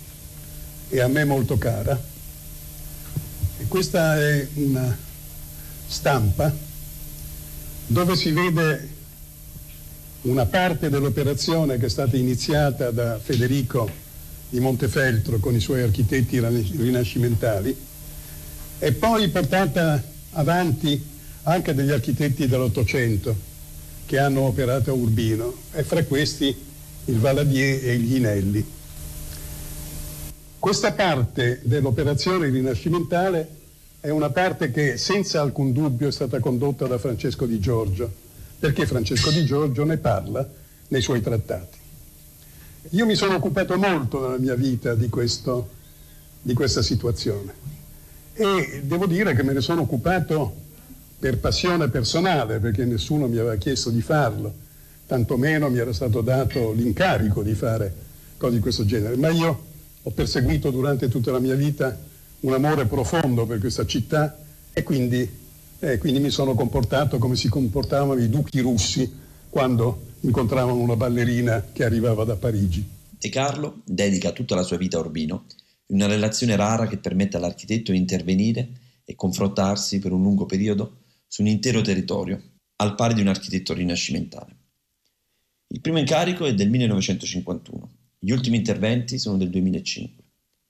e 0.92 1.00
a 1.00 1.08
me 1.08 1.24
molto 1.24 1.56
cara. 1.56 1.98
E 3.58 3.66
questa 3.66 4.20
è 4.20 4.46
una 4.54 4.94
stampa 5.86 6.54
dove 7.86 8.14
si 8.14 8.30
vede 8.30 8.88
una 10.22 10.44
parte 10.44 10.90
dell'operazione 10.90 11.78
che 11.78 11.86
è 11.86 11.88
stata 11.88 12.16
iniziata 12.16 12.90
da 12.90 13.18
Federico 13.18 13.90
di 14.50 14.60
Montefeltro 14.60 15.38
con 15.38 15.54
i 15.54 15.60
suoi 15.60 15.80
architetti 15.80 16.38
rinascimentali 16.38 17.74
e 18.78 18.92
poi 18.92 19.28
portata 19.28 20.02
avanti 20.32 21.02
anche 21.44 21.74
dagli 21.74 21.90
architetti 21.90 22.46
dell'Ottocento 22.46 23.34
che 24.04 24.18
hanno 24.18 24.42
operato 24.42 24.90
a 24.90 24.94
Urbino 24.94 25.54
e 25.72 25.84
fra 25.84 26.04
questi 26.04 26.54
il 27.06 27.18
Valadier 27.18 27.82
e 27.82 27.94
il 27.94 28.06
Ghinelli. 28.06 28.80
Questa 30.62 30.92
parte 30.92 31.58
dell'operazione 31.64 32.48
rinascimentale 32.48 33.48
è 33.98 34.10
una 34.10 34.30
parte 34.30 34.70
che 34.70 34.96
senza 34.96 35.40
alcun 35.40 35.72
dubbio 35.72 36.06
è 36.06 36.12
stata 36.12 36.38
condotta 36.38 36.86
da 36.86 36.98
Francesco 36.98 37.46
di 37.46 37.58
Giorgio, 37.58 38.08
perché 38.60 38.86
Francesco 38.86 39.32
di 39.32 39.44
Giorgio 39.44 39.82
ne 39.82 39.96
parla 39.96 40.48
nei 40.86 41.00
suoi 41.00 41.20
trattati. 41.20 41.78
Io 42.90 43.06
mi 43.06 43.16
sono 43.16 43.34
occupato 43.34 43.76
molto 43.76 44.20
nella 44.20 44.38
mia 44.38 44.54
vita 44.54 44.94
di, 44.94 45.08
questo, 45.08 45.68
di 46.40 46.54
questa 46.54 46.80
situazione 46.80 47.52
e 48.32 48.82
devo 48.84 49.06
dire 49.06 49.34
che 49.34 49.42
me 49.42 49.54
ne 49.54 49.60
sono 49.60 49.80
occupato 49.80 50.54
per 51.18 51.38
passione 51.38 51.88
personale, 51.88 52.60
perché 52.60 52.84
nessuno 52.84 53.26
mi 53.26 53.36
aveva 53.36 53.56
chiesto 53.56 53.90
di 53.90 54.00
farlo, 54.00 54.54
tantomeno 55.08 55.68
mi 55.70 55.78
era 55.78 55.92
stato 55.92 56.20
dato 56.20 56.70
l'incarico 56.70 57.42
di 57.42 57.54
fare 57.54 57.92
cose 58.36 58.54
di 58.54 58.60
questo 58.60 58.84
genere, 58.84 59.16
ma 59.16 59.28
io 59.28 59.70
ho 60.02 60.10
perseguito 60.10 60.70
durante 60.70 61.08
tutta 61.08 61.30
la 61.30 61.38
mia 61.38 61.54
vita 61.54 61.96
un 62.40 62.52
amore 62.52 62.86
profondo 62.86 63.46
per 63.46 63.58
questa 63.60 63.86
città 63.86 64.36
e 64.72 64.82
quindi, 64.82 65.28
eh, 65.78 65.98
quindi 65.98 66.18
mi 66.18 66.30
sono 66.30 66.54
comportato 66.54 67.18
come 67.18 67.36
si 67.36 67.48
comportavano 67.48 68.20
i 68.20 68.28
duchi 68.28 68.60
russi 68.60 69.10
quando 69.48 70.10
incontravano 70.20 70.78
una 70.78 70.96
ballerina 70.96 71.66
che 71.72 71.84
arrivava 71.84 72.24
da 72.24 72.36
Parigi. 72.36 72.84
De 73.10 73.28
Carlo 73.28 73.82
dedica 73.84 74.32
tutta 74.32 74.54
la 74.54 74.62
sua 74.62 74.76
vita 74.76 74.96
a 74.96 75.00
Urbino, 75.00 75.44
in 75.86 75.96
una 75.96 76.06
relazione 76.06 76.56
rara 76.56 76.88
che 76.88 76.96
permette 76.96 77.36
all'architetto 77.36 77.92
di 77.92 77.98
intervenire 77.98 78.68
e 79.04 79.14
confrontarsi 79.14 79.98
per 80.00 80.12
un 80.12 80.22
lungo 80.22 80.46
periodo 80.46 81.02
su 81.28 81.42
un 81.42 81.48
intero 81.48 81.80
territorio, 81.82 82.40
al 82.76 82.94
pari 82.94 83.14
di 83.14 83.20
un 83.20 83.28
architetto 83.28 83.74
rinascimentale. 83.74 84.56
Il 85.68 85.80
primo 85.80 85.98
incarico 85.98 86.44
è 86.44 86.54
del 86.54 86.70
1951, 86.70 87.90
gli 88.24 88.30
ultimi 88.30 88.56
interventi 88.56 89.18
sono 89.18 89.36
del 89.36 89.50
2005. 89.50 90.22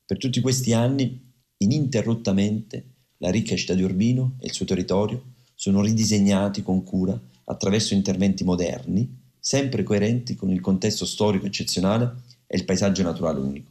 Per 0.06 0.16
tutti 0.16 0.40
questi 0.40 0.72
anni, 0.72 1.20
ininterrottamente, 1.58 2.84
la 3.18 3.30
ricca 3.30 3.54
città 3.56 3.74
di 3.74 3.82
Urbino 3.82 4.36
e 4.40 4.46
il 4.46 4.54
suo 4.54 4.64
territorio 4.64 5.22
sono 5.54 5.82
ridisegnati 5.82 6.62
con 6.62 6.82
cura 6.82 7.20
attraverso 7.44 7.92
interventi 7.92 8.42
moderni 8.42 9.20
sempre 9.38 9.82
coerenti 9.82 10.34
con 10.34 10.50
il 10.50 10.62
contesto 10.62 11.04
storico 11.04 11.44
eccezionale 11.44 12.22
e 12.46 12.56
il 12.56 12.64
paesaggio 12.64 13.02
naturale 13.02 13.40
unico. 13.40 13.70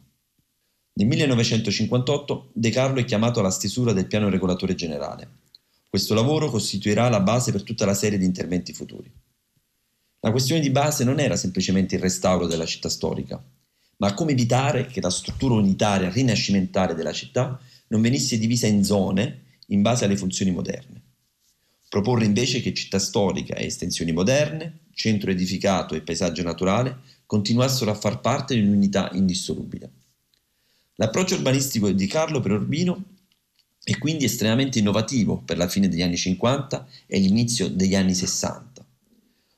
Nel 0.92 1.08
1958 1.08 2.50
De 2.52 2.70
Carlo 2.70 3.00
è 3.00 3.04
chiamato 3.04 3.40
alla 3.40 3.50
stesura 3.50 3.92
del 3.92 4.06
piano 4.06 4.28
regolatore 4.28 4.76
generale. 4.76 5.28
Questo 5.88 6.14
lavoro 6.14 6.50
costituirà 6.50 7.08
la 7.08 7.20
base 7.20 7.50
per 7.50 7.64
tutta 7.64 7.84
la 7.84 7.94
serie 7.94 8.18
di 8.18 8.24
interventi 8.24 8.72
futuri. 8.72 9.12
La 10.20 10.30
questione 10.30 10.60
di 10.60 10.70
base 10.70 11.02
non 11.02 11.18
era 11.18 11.34
semplicemente 11.34 11.96
il 11.96 12.00
restauro 12.00 12.46
della 12.46 12.64
città 12.64 12.88
storica, 12.88 13.42
ma 14.02 14.14
come 14.14 14.32
evitare 14.32 14.86
che 14.86 15.00
la 15.00 15.10
struttura 15.10 15.54
unitaria 15.54 16.10
rinascimentale 16.10 16.94
della 16.94 17.12
città 17.12 17.56
non 17.86 18.00
venisse 18.00 18.36
divisa 18.36 18.66
in 18.66 18.82
zone 18.82 19.42
in 19.66 19.80
base 19.80 20.04
alle 20.04 20.16
funzioni 20.16 20.50
moderne. 20.50 21.00
Proporre 21.88 22.24
invece 22.24 22.60
che 22.60 22.74
città 22.74 22.98
storica 22.98 23.54
e 23.54 23.66
estensioni 23.66 24.10
moderne 24.10 24.80
centro 24.92 25.30
edificato 25.30 25.94
e 25.94 26.02
paesaggio 26.02 26.42
naturale, 26.42 26.98
continuassero 27.26 27.92
a 27.92 27.94
far 27.94 28.20
parte 28.20 28.54
di 28.54 28.60
un'unità 28.60 29.08
indissolubile. 29.12 29.90
L'approccio 30.96 31.36
urbanistico 31.36 31.90
di 31.90 32.06
Carlo 32.08 32.40
per 32.40 32.66
è 33.84 33.98
quindi 33.98 34.24
estremamente 34.24 34.80
innovativo 34.80 35.38
per 35.38 35.56
la 35.56 35.68
fine 35.68 35.88
degli 35.88 36.02
anni 36.02 36.16
50 36.16 36.88
e 37.06 37.18
l'inizio 37.20 37.68
degli 37.68 37.94
anni 37.94 38.14
60. 38.14 38.84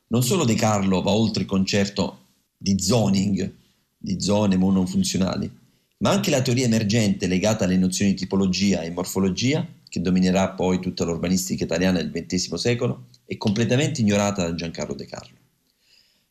Non 0.07 0.23
solo 0.23 0.45
De 0.45 0.55
Carlo 0.55 1.01
va 1.01 1.11
oltre 1.11 1.41
il 1.41 1.49
concetto 1.49 2.19
di 2.57 2.79
zoning, 2.79 3.63
di 4.05 4.21
zone 4.21 4.55
monofunzionali, 4.55 5.51
ma 5.97 6.11
anche 6.11 6.29
la 6.29 6.43
teoria 6.43 6.65
emergente 6.65 7.25
legata 7.25 7.65
alle 7.65 7.77
nozioni 7.77 8.11
di 8.11 8.17
tipologia 8.17 8.83
e 8.83 8.91
morfologia, 8.91 9.67
che 9.89 10.01
dominerà 10.01 10.51
poi 10.51 10.79
tutta 10.79 11.03
l'urbanistica 11.03 11.63
italiana 11.63 12.01
del 12.01 12.11
XX 12.11 12.53
secolo, 12.53 13.07
è 13.25 13.35
completamente 13.37 14.01
ignorata 14.01 14.43
da 14.43 14.53
Giancarlo 14.53 14.93
De 14.93 15.05
Carlo. 15.05 15.35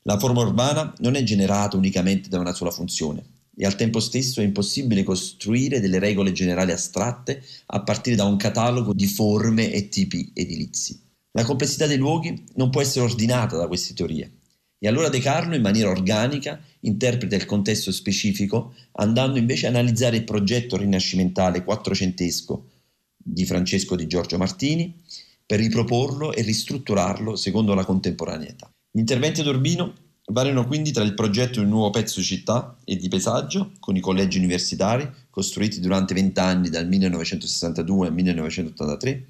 La 0.03 0.19
forma 0.19 0.43
urbana 0.43 0.95
non 0.99 1.17
è 1.17 1.23
generata 1.23 1.77
unicamente 1.77 2.29
da 2.29 2.39
una 2.39 2.53
sola 2.53 2.71
funzione 2.71 3.25
e 3.57 3.65
al 3.65 3.75
tempo 3.75 4.01
stesso 4.01 4.41
è 4.41 4.45
impossibile 4.45 5.03
costruire 5.03 5.81
delle 5.81 5.99
regole 5.99 6.33
generali 6.33 6.73
astratte 6.73 7.43
a 7.67 7.83
partire 7.83 8.17
da 8.17 8.25
un 8.25 8.37
catalogo 8.37 8.93
di 8.93 9.07
forme 9.07 9.73
e 9.73 9.89
tipi 9.89 10.31
edilizi. 10.35 11.01
La 11.33 11.45
complessità 11.45 11.87
dei 11.87 11.97
luoghi 11.97 12.45
non 12.57 12.71
può 12.71 12.81
essere 12.81 13.05
ordinata 13.05 13.57
da 13.57 13.67
queste 13.67 13.95
teorie 13.95 14.31
e 14.79 14.89
allora 14.89 15.09
De 15.09 15.19
Carlo 15.21 15.55
in 15.55 15.63
maniera 15.63 15.89
organica 15.89 16.61
interpreta 16.81 17.37
il 17.37 17.47
contesto 17.47 17.91
specifico 17.91 18.75
andando 18.93 19.39
invece 19.39 19.67
a 19.67 19.71
analizzare 19.71 20.17
il 20.17 20.25
progetto 20.25 20.77
rinascimentale 20.77 21.65
quattrocentesco 21.65 22.71
di 23.17 23.47
Francesco 23.47 23.97
di 23.97 24.07
Giorgio 24.07 24.37
Martini 24.37 25.03
per 25.47 25.59
riproporlo 25.59 26.33
e 26.33 26.43
ristrutturarlo 26.43 27.37
secondo 27.37 27.75
la 27.75 27.85
contemporaneità. 27.85 28.71
Gli 28.91 29.01
interventi 29.01 29.41
ad 29.41 29.47
Urbino 29.47 29.95
variano 30.27 30.67
quindi 30.67 30.91
tra 30.91 31.03
il 31.03 31.15
progetto 31.15 31.59
di 31.59 31.67
un 31.67 31.71
nuovo 31.71 31.91
pezzo 31.91 32.21
di 32.21 32.27
città 32.27 32.79
e 32.85 32.97
di 32.97 33.09
paesaggio, 33.09 33.73
con 33.79 33.97
i 33.97 34.01
collegi 34.01 34.39
universitari, 34.39 35.11
costruiti 35.29 35.81
durante 35.81 36.15
vent'anni 36.15 36.71
dal 36.71 36.87
1962 36.87 38.07
al 38.07 38.15
1983, 38.15 39.27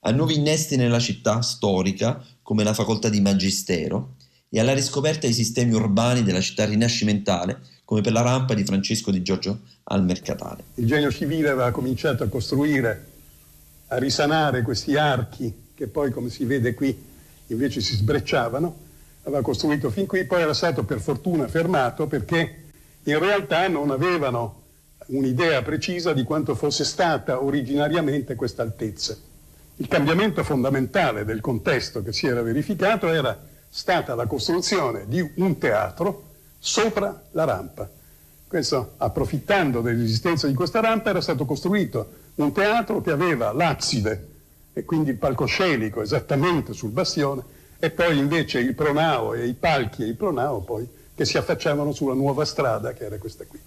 a 0.00 0.10
nuovi 0.10 0.34
innesti 0.34 0.76
nella 0.76 0.98
città 0.98 1.42
storica, 1.42 2.24
come 2.42 2.64
la 2.64 2.74
facoltà 2.74 3.08
di 3.08 3.20
Magistero, 3.20 4.16
e 4.54 4.60
alla 4.60 4.74
riscoperta 4.74 5.20
dei 5.20 5.32
sistemi 5.32 5.72
urbani 5.72 6.22
della 6.22 6.42
città 6.42 6.66
rinascimentale, 6.66 7.58
come 7.86 8.02
per 8.02 8.12
la 8.12 8.20
rampa 8.20 8.52
di 8.52 8.64
Francesco 8.64 9.10
di 9.10 9.22
Giorgio 9.22 9.60
al 9.84 10.04
Mercatale. 10.04 10.64
Il 10.74 10.86
genio 10.86 11.10
civile 11.10 11.48
aveva 11.48 11.70
cominciato 11.70 12.22
a 12.22 12.28
costruire 12.28 13.06
a 13.88 13.96
risanare 13.96 14.60
questi 14.60 14.94
archi 14.94 15.70
che 15.74 15.86
poi, 15.86 16.10
come 16.10 16.28
si 16.28 16.44
vede 16.44 16.74
qui, 16.74 16.94
invece 17.46 17.80
si 17.80 17.96
sbrecciavano, 17.96 18.76
aveva 19.22 19.40
costruito 19.40 19.88
fin 19.88 20.04
qui, 20.04 20.26
poi 20.26 20.42
era 20.42 20.52
stato 20.52 20.84
per 20.84 21.00
fortuna 21.00 21.48
fermato 21.48 22.06
perché 22.06 22.64
in 23.04 23.18
realtà 23.18 23.66
non 23.68 23.90
avevano 23.90 24.60
un'idea 25.06 25.62
precisa 25.62 26.12
di 26.12 26.24
quanto 26.24 26.54
fosse 26.54 26.84
stata 26.84 27.42
originariamente 27.42 28.34
questa 28.34 28.60
altezza. 28.60 29.16
Il 29.76 29.88
cambiamento 29.88 30.44
fondamentale 30.44 31.24
del 31.24 31.40
contesto 31.40 32.02
che 32.02 32.12
si 32.12 32.26
era 32.26 32.42
verificato 32.42 33.08
era 33.08 33.48
stata 33.74 34.14
la 34.14 34.26
costruzione 34.26 35.04
di 35.06 35.26
un 35.36 35.56
teatro 35.56 36.24
sopra 36.58 37.22
la 37.30 37.44
rampa. 37.44 37.88
Questo, 38.46 38.92
approfittando 38.98 39.80
dell'esistenza 39.80 40.46
di 40.46 40.52
questa 40.52 40.80
rampa, 40.80 41.08
era 41.08 41.22
stato 41.22 41.46
costruito 41.46 42.20
un 42.34 42.52
teatro 42.52 43.00
che 43.00 43.10
aveva 43.10 43.50
l'abside 43.52 44.28
e 44.74 44.84
quindi 44.84 45.08
il 45.08 45.16
palcoscenico 45.16 46.02
esattamente 46.02 46.74
sul 46.74 46.90
bastione 46.90 47.42
e 47.78 47.88
poi 47.88 48.18
invece 48.18 48.58
il 48.58 48.74
pronao 48.74 49.32
e 49.32 49.46
i 49.46 49.54
palchi 49.54 50.02
e 50.02 50.06
il 50.06 50.16
pronao 50.16 50.60
poi 50.60 50.86
che 51.14 51.24
si 51.24 51.38
affacciavano 51.38 51.92
sulla 51.92 52.14
nuova 52.14 52.44
strada 52.44 52.92
che 52.92 53.06
era 53.06 53.16
questa 53.16 53.44
qui. 53.46 53.58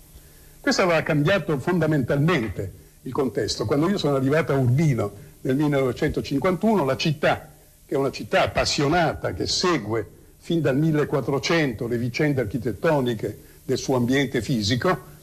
Questo 0.62 0.84
aveva 0.84 1.02
cambiato 1.02 1.58
fondamentalmente 1.58 2.72
il 3.02 3.12
contesto. 3.12 3.66
Quando 3.66 3.90
io 3.90 3.98
sono 3.98 4.16
arrivato 4.16 4.54
a 4.54 4.58
Urbino 4.58 5.12
nel 5.42 5.56
1951, 5.56 6.86
la 6.86 6.96
città, 6.96 7.50
che 7.86 7.96
è 7.96 7.98
una 7.98 8.12
città 8.12 8.44
appassionata, 8.44 9.34
che 9.34 9.48
segue 9.48 10.10
fin 10.38 10.62
dal 10.62 10.78
1400 10.78 11.88
le 11.88 11.98
vicende 11.98 12.42
architettoniche 12.42 13.40
del 13.64 13.78
suo 13.78 13.96
ambiente 13.96 14.42
fisico, 14.42 15.14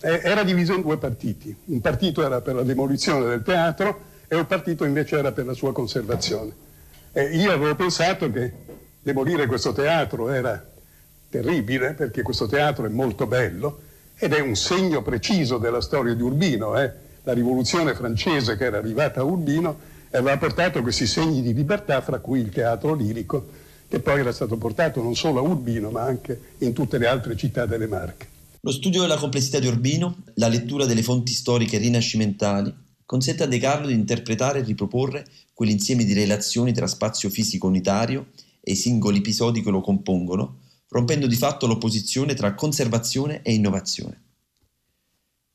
eh, 0.00 0.20
era 0.22 0.42
diviso 0.42 0.74
in 0.74 0.82
due 0.82 0.98
partiti. 0.98 1.54
Un 1.66 1.80
partito 1.80 2.24
era 2.24 2.40
per 2.40 2.54
la 2.54 2.62
demolizione 2.62 3.26
del 3.26 3.42
teatro 3.42 4.08
e 4.28 4.36
un 4.36 4.46
partito 4.46 4.84
invece 4.84 5.18
era 5.18 5.32
per 5.32 5.46
la 5.46 5.52
sua 5.52 5.72
conservazione. 5.72 6.68
E 7.12 7.36
io 7.36 7.52
avevo 7.52 7.74
pensato 7.74 8.30
che 8.30 8.52
demolire 9.02 9.46
questo 9.46 9.72
teatro 9.72 10.30
era 10.30 10.64
terribile 11.28 11.94
perché 11.94 12.22
questo 12.22 12.46
teatro 12.46 12.86
è 12.86 12.88
molto 12.88 13.26
bello 13.26 13.80
ed 14.16 14.32
è 14.32 14.40
un 14.40 14.54
segno 14.54 15.02
preciso 15.02 15.58
della 15.58 15.80
storia 15.80 16.14
di 16.14 16.22
Urbino. 16.22 16.78
Eh? 16.78 16.92
La 17.22 17.32
rivoluzione 17.32 17.94
francese 17.94 18.56
che 18.56 18.64
era 18.64 18.78
arrivata 18.78 19.20
a 19.20 19.24
Urbino 19.24 19.78
aveva 20.18 20.36
portato 20.38 20.82
questi 20.82 21.06
segni 21.06 21.42
di 21.42 21.54
libertà, 21.54 22.00
fra 22.00 22.18
cui 22.18 22.40
il 22.40 22.50
teatro 22.50 22.94
lirico, 22.94 23.48
che 23.88 24.00
poi 24.00 24.20
era 24.20 24.32
stato 24.32 24.56
portato 24.56 25.02
non 25.02 25.16
solo 25.16 25.40
a 25.40 25.42
Urbino 25.42 25.90
ma 25.90 26.02
anche 26.02 26.40
in 26.58 26.72
tutte 26.72 26.96
le 26.98 27.06
altre 27.06 27.36
città 27.36 27.66
delle 27.66 27.86
Marche. 27.88 28.28
Lo 28.60 28.70
studio 28.72 29.00
della 29.00 29.16
complessità 29.16 29.58
di 29.58 29.66
Urbino, 29.66 30.18
la 30.34 30.48
lettura 30.48 30.84
delle 30.84 31.02
fonti 31.02 31.32
storiche 31.32 31.78
rinascimentali, 31.78 32.72
consente 33.04 33.42
a 33.42 33.46
De 33.46 33.58
Carlo 33.58 33.88
di 33.88 33.94
interpretare 33.94 34.60
e 34.60 34.62
riproporre 34.62 35.26
quell'insieme 35.54 36.04
di 36.04 36.12
relazioni 36.12 36.72
tra 36.72 36.86
spazio 36.86 37.30
fisico 37.30 37.66
unitario 37.66 38.28
e 38.60 38.72
i 38.72 38.76
singoli 38.76 39.18
episodi 39.18 39.62
che 39.62 39.70
lo 39.70 39.80
compongono, 39.80 40.58
rompendo 40.90 41.26
di 41.26 41.36
fatto 41.36 41.66
l'opposizione 41.66 42.34
tra 42.34 42.54
conservazione 42.54 43.42
e 43.42 43.54
innovazione. 43.54 44.20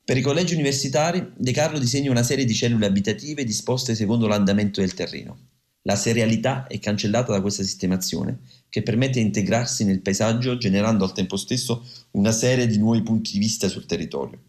Per 0.05 0.15
i 0.15 0.21
collegi 0.21 0.53
universitari, 0.53 1.31
De 1.35 1.51
Carlo 1.51 1.79
disegna 1.79 2.11
una 2.11 2.21
serie 2.21 2.45
di 2.45 2.53
cellule 2.53 2.85
abitative 2.85 3.43
disposte 3.43 3.95
secondo 3.95 4.27
l'andamento 4.27 4.79
del 4.79 4.93
terreno. 4.93 5.35
La 5.81 5.95
serialità 5.95 6.67
è 6.67 6.77
cancellata 6.77 7.31
da 7.31 7.41
questa 7.41 7.63
sistemazione, 7.63 8.41
che 8.69 8.83
permette 8.83 9.17
di 9.17 9.25
integrarsi 9.25 9.83
nel 9.83 10.01
paesaggio 10.01 10.59
generando 10.59 11.05
al 11.05 11.11
tempo 11.11 11.37
stesso 11.37 11.83
una 12.11 12.31
serie 12.31 12.67
di 12.67 12.77
nuovi 12.77 13.01
punti 13.01 13.31
di 13.31 13.39
vista 13.39 13.67
sul 13.67 13.87
territorio. 13.87 14.39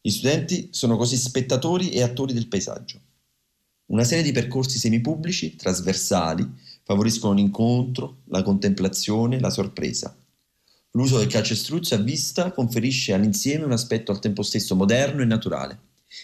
Gli 0.00 0.08
studenti 0.08 0.68
sono 0.70 0.96
così 0.96 1.18
spettatori 1.18 1.90
e 1.90 2.02
attori 2.02 2.32
del 2.32 2.48
paesaggio. 2.48 2.98
Una 3.90 4.04
serie 4.04 4.24
di 4.24 4.32
percorsi 4.32 4.78
semipubblici, 4.78 5.54
trasversali, 5.54 6.50
favoriscono 6.82 7.34
l'incontro, 7.34 8.20
la 8.28 8.42
contemplazione, 8.42 9.38
la 9.38 9.50
sorpresa. 9.50 10.16
L'uso 10.98 11.18
del 11.18 11.28
calcestruzzo 11.28 11.94
a 11.94 11.98
vista 11.98 12.50
conferisce 12.50 13.12
all'insieme 13.12 13.64
un 13.64 13.70
aspetto 13.70 14.10
al 14.10 14.18
tempo 14.18 14.42
stesso 14.42 14.74
moderno 14.74 15.22
e 15.22 15.26
naturale. 15.26 15.78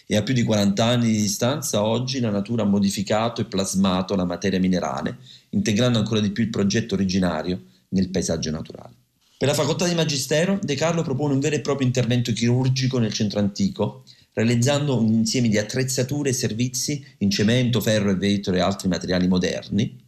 E 0.05 0.17
a 0.17 0.21
più 0.21 0.33
di 0.33 0.43
40 0.43 0.83
anni 0.83 1.13
di 1.13 1.21
distanza, 1.21 1.81
oggi 1.81 2.19
la 2.19 2.29
natura 2.29 2.63
ha 2.63 2.65
modificato 2.65 3.39
e 3.39 3.45
plasmato 3.45 4.17
la 4.17 4.25
materia 4.25 4.59
minerale, 4.59 5.19
integrando 5.51 5.97
ancora 5.97 6.19
di 6.19 6.29
più 6.31 6.43
il 6.43 6.49
progetto 6.49 6.95
originario 6.95 7.61
nel 7.89 8.09
paesaggio 8.09 8.51
naturale. 8.51 8.93
Per 9.37 9.47
la 9.47 9.53
facoltà 9.53 9.87
di 9.87 9.95
Magistero, 9.95 10.59
De 10.61 10.75
Carlo 10.75 11.03
propone 11.03 11.35
un 11.35 11.39
vero 11.39 11.55
e 11.55 11.61
proprio 11.61 11.87
intervento 11.87 12.33
chirurgico 12.33 12.97
nel 12.97 13.13
centro 13.13 13.39
antico, 13.39 14.03
realizzando 14.33 14.99
un 14.99 15.07
insieme 15.13 15.47
di 15.47 15.57
attrezzature 15.57 16.31
e 16.31 16.33
servizi 16.33 17.01
in 17.19 17.29
cemento, 17.29 17.79
ferro 17.79 18.09
e 18.09 18.15
vetro 18.15 18.53
e 18.53 18.59
altri 18.59 18.89
materiali 18.89 19.29
moderni, 19.29 20.03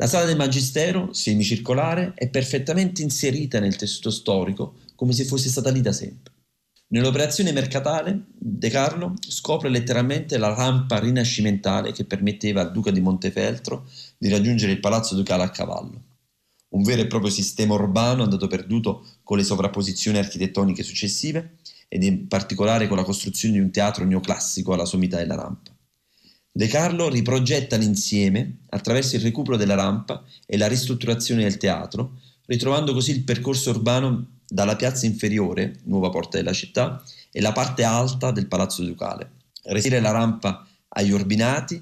la 0.00 0.06
sala 0.06 0.26
del 0.26 0.36
Magistero, 0.36 1.12
semicircolare, 1.12 2.12
è 2.14 2.28
perfettamente 2.28 3.02
inserita 3.02 3.58
nel 3.58 3.74
tessuto 3.74 4.10
storico 4.10 4.74
come 4.94 5.12
se 5.12 5.24
fosse 5.24 5.48
stata 5.48 5.70
lì 5.70 5.80
da 5.80 5.92
sempre. 5.92 6.32
Nell'operazione 6.90 7.50
mercatale, 7.50 8.26
De 8.32 8.70
Carlo 8.70 9.14
scopre 9.18 9.68
letteralmente 9.68 10.38
la 10.38 10.54
rampa 10.54 11.00
rinascimentale 11.00 11.90
che 11.90 12.04
permetteva 12.04 12.60
al 12.60 12.70
duca 12.70 12.92
di 12.92 13.00
Montefeltro 13.00 13.88
di 14.16 14.28
raggiungere 14.28 14.70
il 14.70 14.78
palazzo 14.78 15.16
ducale 15.16 15.42
a 15.42 15.50
cavallo. 15.50 16.00
Un 16.68 16.82
vero 16.84 17.02
e 17.02 17.08
proprio 17.08 17.32
sistema 17.32 17.74
urbano 17.74 18.22
andato 18.22 18.46
perduto 18.46 19.04
con 19.24 19.36
le 19.36 19.42
sovrapposizioni 19.42 20.18
architettoniche 20.18 20.84
successive 20.84 21.56
ed 21.88 22.04
in 22.04 22.28
particolare 22.28 22.86
con 22.86 22.96
la 22.96 23.04
costruzione 23.04 23.54
di 23.54 23.60
un 23.60 23.72
teatro 23.72 24.04
neoclassico 24.04 24.72
alla 24.72 24.84
sommità 24.84 25.16
della 25.16 25.34
rampa. 25.34 25.72
De 26.58 26.66
Carlo 26.66 27.08
riprogetta 27.08 27.76
l'insieme 27.76 28.62
attraverso 28.70 29.14
il 29.14 29.22
recupero 29.22 29.56
della 29.56 29.76
rampa 29.76 30.24
e 30.44 30.56
la 30.56 30.66
ristrutturazione 30.66 31.44
del 31.44 31.56
teatro, 31.56 32.18
ritrovando 32.46 32.92
così 32.92 33.12
il 33.12 33.22
percorso 33.22 33.70
urbano 33.70 34.38
dalla 34.44 34.74
piazza 34.74 35.06
inferiore, 35.06 35.76
nuova 35.84 36.10
porta 36.10 36.36
della 36.36 36.52
città, 36.52 37.00
e 37.30 37.40
la 37.40 37.52
parte 37.52 37.84
alta 37.84 38.32
del 38.32 38.48
palazzo 38.48 38.82
ducale. 38.82 39.30
Resire 39.66 40.00
la 40.00 40.10
rampa 40.10 40.66
agli 40.88 41.12
orbinati, 41.12 41.80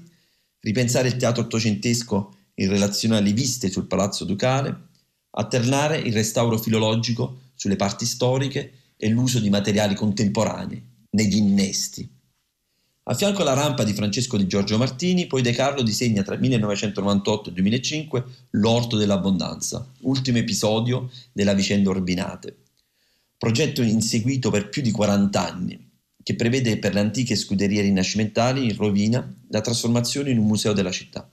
ripensare 0.59 1.07
il 1.07 1.15
teatro 1.15 1.41
ottocentesco 1.41 2.35
in 2.53 2.69
relazione 2.69 3.17
alle 3.17 3.33
viste 3.33 3.71
sul 3.71 3.87
palazzo 3.87 4.25
ducale, 4.25 4.89
alternare 5.31 5.97
il 5.97 6.13
restauro 6.13 6.59
filologico 6.59 7.39
sulle 7.55 7.77
parti 7.77 8.05
storiche 8.05 8.73
e 8.95 9.09
l'uso 9.09 9.39
di 9.39 9.49
materiali 9.49 9.95
contemporanei 9.95 10.79
negli 11.09 11.37
innesti. 11.37 12.16
A 13.09 13.13
fianco 13.13 13.41
alla 13.41 13.53
rampa 13.53 13.85
di 13.85 13.93
Francesco 13.93 14.35
di 14.35 14.47
Giorgio 14.47 14.77
Martini, 14.77 15.27
poi 15.27 15.41
De 15.41 15.53
Carlo 15.53 15.81
disegna 15.81 16.23
tra 16.23 16.35
1998 16.35 17.49
e 17.49 17.53
2005 17.53 18.23
L'Orto 18.51 18.97
dell'Abbondanza, 18.97 19.89
ultimo 20.01 20.39
episodio 20.39 21.09
della 21.31 21.53
vicenda 21.53 21.89
Orbinate. 21.89 22.57
Progetto 23.37 23.81
inseguito 23.81 24.49
per 24.49 24.67
più 24.67 24.81
di 24.81 24.91
40 24.91 25.47
anni, 25.47 25.89
che 26.21 26.35
prevede 26.35 26.79
per 26.79 26.93
le 26.93 26.99
antiche 26.99 27.37
scuderie 27.37 27.81
rinascimentali 27.81 28.65
in 28.65 28.75
rovina 28.75 29.25
la 29.51 29.61
trasformazione 29.61 30.31
in 30.31 30.39
un 30.39 30.45
museo 30.45 30.73
della 30.73 30.91
città. 30.91 31.31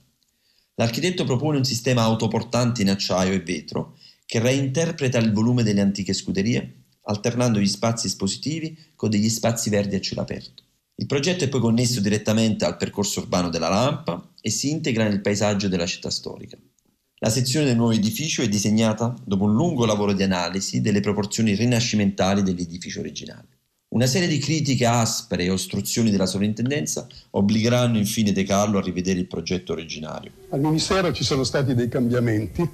L'architetto 0.75 1.25
propone 1.25 1.57
un 1.57 1.65
sistema 1.65 2.03
autoportante 2.03 2.83
in 2.83 2.89
acciaio 2.89 3.33
e 3.33 3.41
vetro 3.41 3.97
che 4.25 4.39
reinterpreta 4.39 5.17
il 5.17 5.33
volume 5.33 5.61
delle 5.61 5.81
antiche 5.81 6.13
scuderie, 6.13 6.83
alternando 7.01 7.59
gli 7.59 7.67
spazi 7.67 8.07
espositivi 8.07 8.77
con 8.95 9.09
degli 9.09 9.29
spazi 9.29 9.69
verdi 9.69 9.95
a 9.95 9.99
cielo 9.99 10.21
aperto. 10.21 10.63
Il 10.97 11.07
progetto 11.07 11.43
è 11.43 11.49
poi 11.49 11.59
connesso 11.59 11.99
direttamente 11.99 12.63
al 12.63 12.77
percorso 12.77 13.19
urbano 13.19 13.49
della 13.49 13.67
rampa 13.67 14.29
e 14.39 14.49
si 14.49 14.69
integra 14.69 15.03
nel 15.03 15.19
paesaggio 15.19 15.67
della 15.67 15.85
città 15.85 16.09
storica. 16.09 16.57
La 17.19 17.29
sezione 17.29 17.65
del 17.65 17.75
nuovo 17.75 17.91
edificio 17.91 18.41
è 18.41 18.47
disegnata 18.47 19.13
dopo 19.25 19.43
un 19.43 19.53
lungo 19.55 19.85
lavoro 19.85 20.13
di 20.13 20.23
analisi 20.23 20.79
delle 20.79 21.01
proporzioni 21.01 21.53
rinascimentali 21.53 22.43
dell'edificio 22.43 23.01
originale. 23.01 23.47
Una 23.89 24.05
serie 24.05 24.29
di 24.29 24.37
critiche 24.37 24.85
aspre 24.85 25.43
e 25.43 25.49
ostruzioni 25.49 26.11
della 26.11 26.25
sovrintendenza 26.25 27.07
obbligheranno 27.31 27.97
infine 27.97 28.31
De 28.31 28.43
Carlo 28.43 28.77
a 28.77 28.81
rivedere 28.81 29.19
il 29.19 29.27
progetto 29.27 29.73
originario. 29.73 30.31
Al 30.49 30.61
Ministero 30.61 31.11
ci 31.11 31.25
sono 31.25 31.43
stati 31.43 31.73
dei 31.73 31.89
cambiamenti, 31.89 32.61
ci 32.61 32.69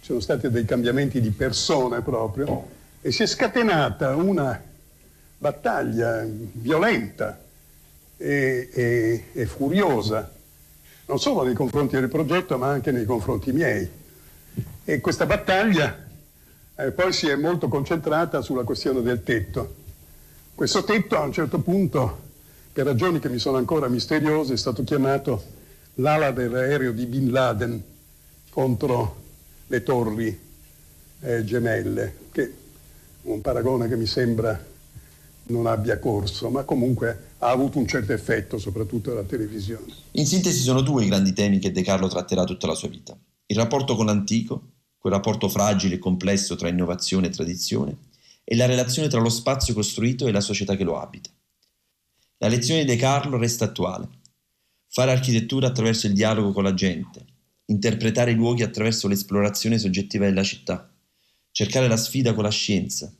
sono 0.00 0.20
stati 0.20 0.48
dei 0.48 0.64
cambiamenti 0.64 1.20
di 1.20 1.30
persone 1.30 2.00
proprio, 2.00 2.68
e 3.02 3.12
si 3.12 3.22
è 3.22 3.26
scatenata 3.26 4.16
una 4.16 4.62
battaglia 5.36 6.26
violenta 6.52 7.48
e, 8.22 8.68
e, 8.70 9.24
e 9.32 9.46
furiosa, 9.46 10.30
non 11.06 11.18
solo 11.18 11.42
nei 11.42 11.54
confronti 11.54 11.98
del 11.98 12.10
progetto 12.10 12.58
ma 12.58 12.68
anche 12.68 12.90
nei 12.90 13.06
confronti 13.06 13.50
miei. 13.50 13.88
E 14.84 15.00
questa 15.00 15.24
battaglia 15.24 16.06
eh, 16.76 16.90
poi 16.90 17.12
si 17.12 17.28
è 17.28 17.36
molto 17.36 17.68
concentrata 17.68 18.42
sulla 18.42 18.64
questione 18.64 19.00
del 19.00 19.22
tetto. 19.22 19.76
Questo 20.54 20.84
tetto 20.84 21.16
a 21.16 21.22
un 21.22 21.32
certo 21.32 21.60
punto, 21.60 22.28
per 22.72 22.84
ragioni 22.84 23.20
che 23.20 23.30
mi 23.30 23.38
sono 23.38 23.56
ancora 23.56 23.88
misteriose, 23.88 24.52
è 24.52 24.58
stato 24.58 24.84
chiamato 24.84 25.42
l'ala 25.94 26.30
dell'aereo 26.30 26.92
di 26.92 27.06
Bin 27.06 27.30
Laden 27.30 27.82
contro 28.50 29.16
le 29.66 29.82
torri 29.82 30.38
eh, 31.20 31.44
gemelle, 31.44 32.14
che 32.32 32.42
è 32.42 32.50
un 33.22 33.40
paragone 33.40 33.88
che 33.88 33.96
mi 33.96 34.06
sembra 34.06 34.69
non 35.50 35.66
abbia 35.66 35.98
corso, 35.98 36.48
ma 36.48 36.64
comunque 36.64 37.34
ha 37.38 37.50
avuto 37.50 37.78
un 37.78 37.86
certo 37.86 38.12
effetto, 38.12 38.58
soprattutto 38.58 39.12
alla 39.12 39.24
televisione. 39.24 39.92
In 40.12 40.26
sintesi 40.26 40.60
sono 40.60 40.80
due 40.80 41.04
i 41.04 41.08
grandi 41.08 41.32
temi 41.32 41.58
che 41.58 41.72
De 41.72 41.82
Carlo 41.82 42.08
tratterà 42.08 42.44
tutta 42.44 42.66
la 42.66 42.74
sua 42.74 42.88
vita. 42.88 43.16
Il 43.46 43.56
rapporto 43.56 43.96
con 43.96 44.06
l'antico, 44.06 44.62
quel 44.96 45.12
rapporto 45.12 45.48
fragile 45.48 45.96
e 45.96 45.98
complesso 45.98 46.56
tra 46.56 46.68
innovazione 46.68 47.26
e 47.26 47.30
tradizione, 47.30 47.96
e 48.44 48.56
la 48.56 48.66
relazione 48.66 49.08
tra 49.08 49.20
lo 49.20 49.28
spazio 49.28 49.74
costruito 49.74 50.26
e 50.26 50.32
la 50.32 50.40
società 50.40 50.76
che 50.76 50.84
lo 50.84 50.98
abita. 50.98 51.30
La 52.38 52.48
lezione 52.48 52.80
di 52.80 52.86
De 52.86 52.96
Carlo 52.96 53.36
resta 53.36 53.66
attuale. 53.66 54.08
Fare 54.88 55.10
architettura 55.10 55.68
attraverso 55.68 56.06
il 56.06 56.14
dialogo 56.14 56.52
con 56.52 56.64
la 56.64 56.74
gente, 56.74 57.24
interpretare 57.66 58.32
i 58.32 58.34
luoghi 58.34 58.62
attraverso 58.62 59.08
l'esplorazione 59.08 59.78
soggettiva 59.78 60.24
della 60.24 60.42
città, 60.42 60.90
cercare 61.52 61.86
la 61.86 61.96
sfida 61.96 62.34
con 62.34 62.42
la 62.42 62.50
scienza, 62.50 63.12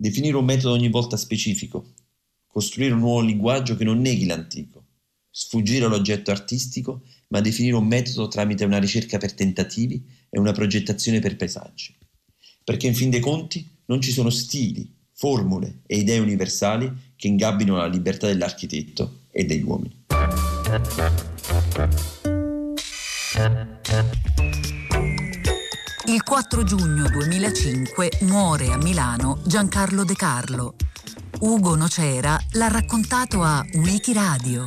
definire 0.00 0.36
un 0.36 0.46
metodo 0.46 0.72
ogni 0.72 0.88
volta 0.88 1.18
specifico, 1.18 1.92
costruire 2.46 2.94
un 2.94 3.00
nuovo 3.00 3.20
linguaggio 3.20 3.76
che 3.76 3.84
non 3.84 4.00
neghi 4.00 4.24
l'antico, 4.24 4.86
sfuggire 5.30 5.84
all'oggetto 5.84 6.30
artistico, 6.30 7.02
ma 7.28 7.42
definire 7.42 7.76
un 7.76 7.86
metodo 7.86 8.26
tramite 8.26 8.64
una 8.64 8.78
ricerca 8.78 9.18
per 9.18 9.34
tentativi 9.34 10.02
e 10.30 10.38
una 10.38 10.52
progettazione 10.52 11.20
per 11.20 11.36
paesaggi. 11.36 11.94
Perché 12.64 12.86
in 12.86 12.94
fin 12.94 13.10
dei 13.10 13.20
conti 13.20 13.68
non 13.86 14.00
ci 14.00 14.10
sono 14.10 14.30
stili, 14.30 14.90
formule 15.12 15.82
e 15.86 15.98
idee 15.98 16.18
universali 16.18 16.90
che 17.14 17.28
ingabbino 17.28 17.76
la 17.76 17.86
libertà 17.86 18.26
dell'architetto 18.26 19.24
e 19.30 19.44
degli 19.44 19.62
uomini. 19.62 20.04
Il 26.10 26.24
4 26.24 26.64
giugno 26.64 27.08
2005 27.08 28.10
muore 28.22 28.72
a 28.72 28.76
Milano 28.76 29.38
Giancarlo 29.44 30.02
De 30.02 30.14
Carlo. 30.14 30.74
Ugo 31.38 31.76
Nocera 31.76 32.36
l'ha 32.54 32.66
raccontato 32.66 33.44
a 33.44 33.64
Wikiradio. 33.74 34.64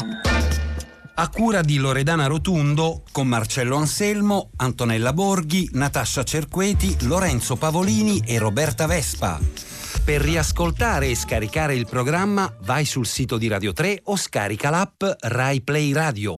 A 1.16 1.28
cura 1.28 1.60
di 1.60 1.76
Loredana 1.76 2.28
Rotundo, 2.28 3.04
con 3.12 3.28
Marcello 3.28 3.76
Anselmo, 3.76 4.52
Antonella 4.56 5.12
Borghi, 5.12 5.68
Natascia 5.74 6.24
Cerqueti, 6.24 6.96
Lorenzo 7.02 7.58
Pavolini 7.58 8.24
e 8.26 8.38
Roberta 8.38 8.88
Vespa. 8.88 9.38
Per 10.02 10.22
riascoltare 10.22 11.10
e 11.10 11.16
scaricare 11.16 11.76
il 11.76 11.88
programma 11.90 12.50
vai 12.62 12.86
sul 12.86 13.06
sito 13.06 13.38
di 13.38 13.50
Radio 13.50 13.74
3 13.74 14.04
o 14.06 14.16
scarica 14.16 14.70
l'app 14.70 15.04
Rai 15.20 15.60
Play 15.60 15.92
Radio. 15.92 16.32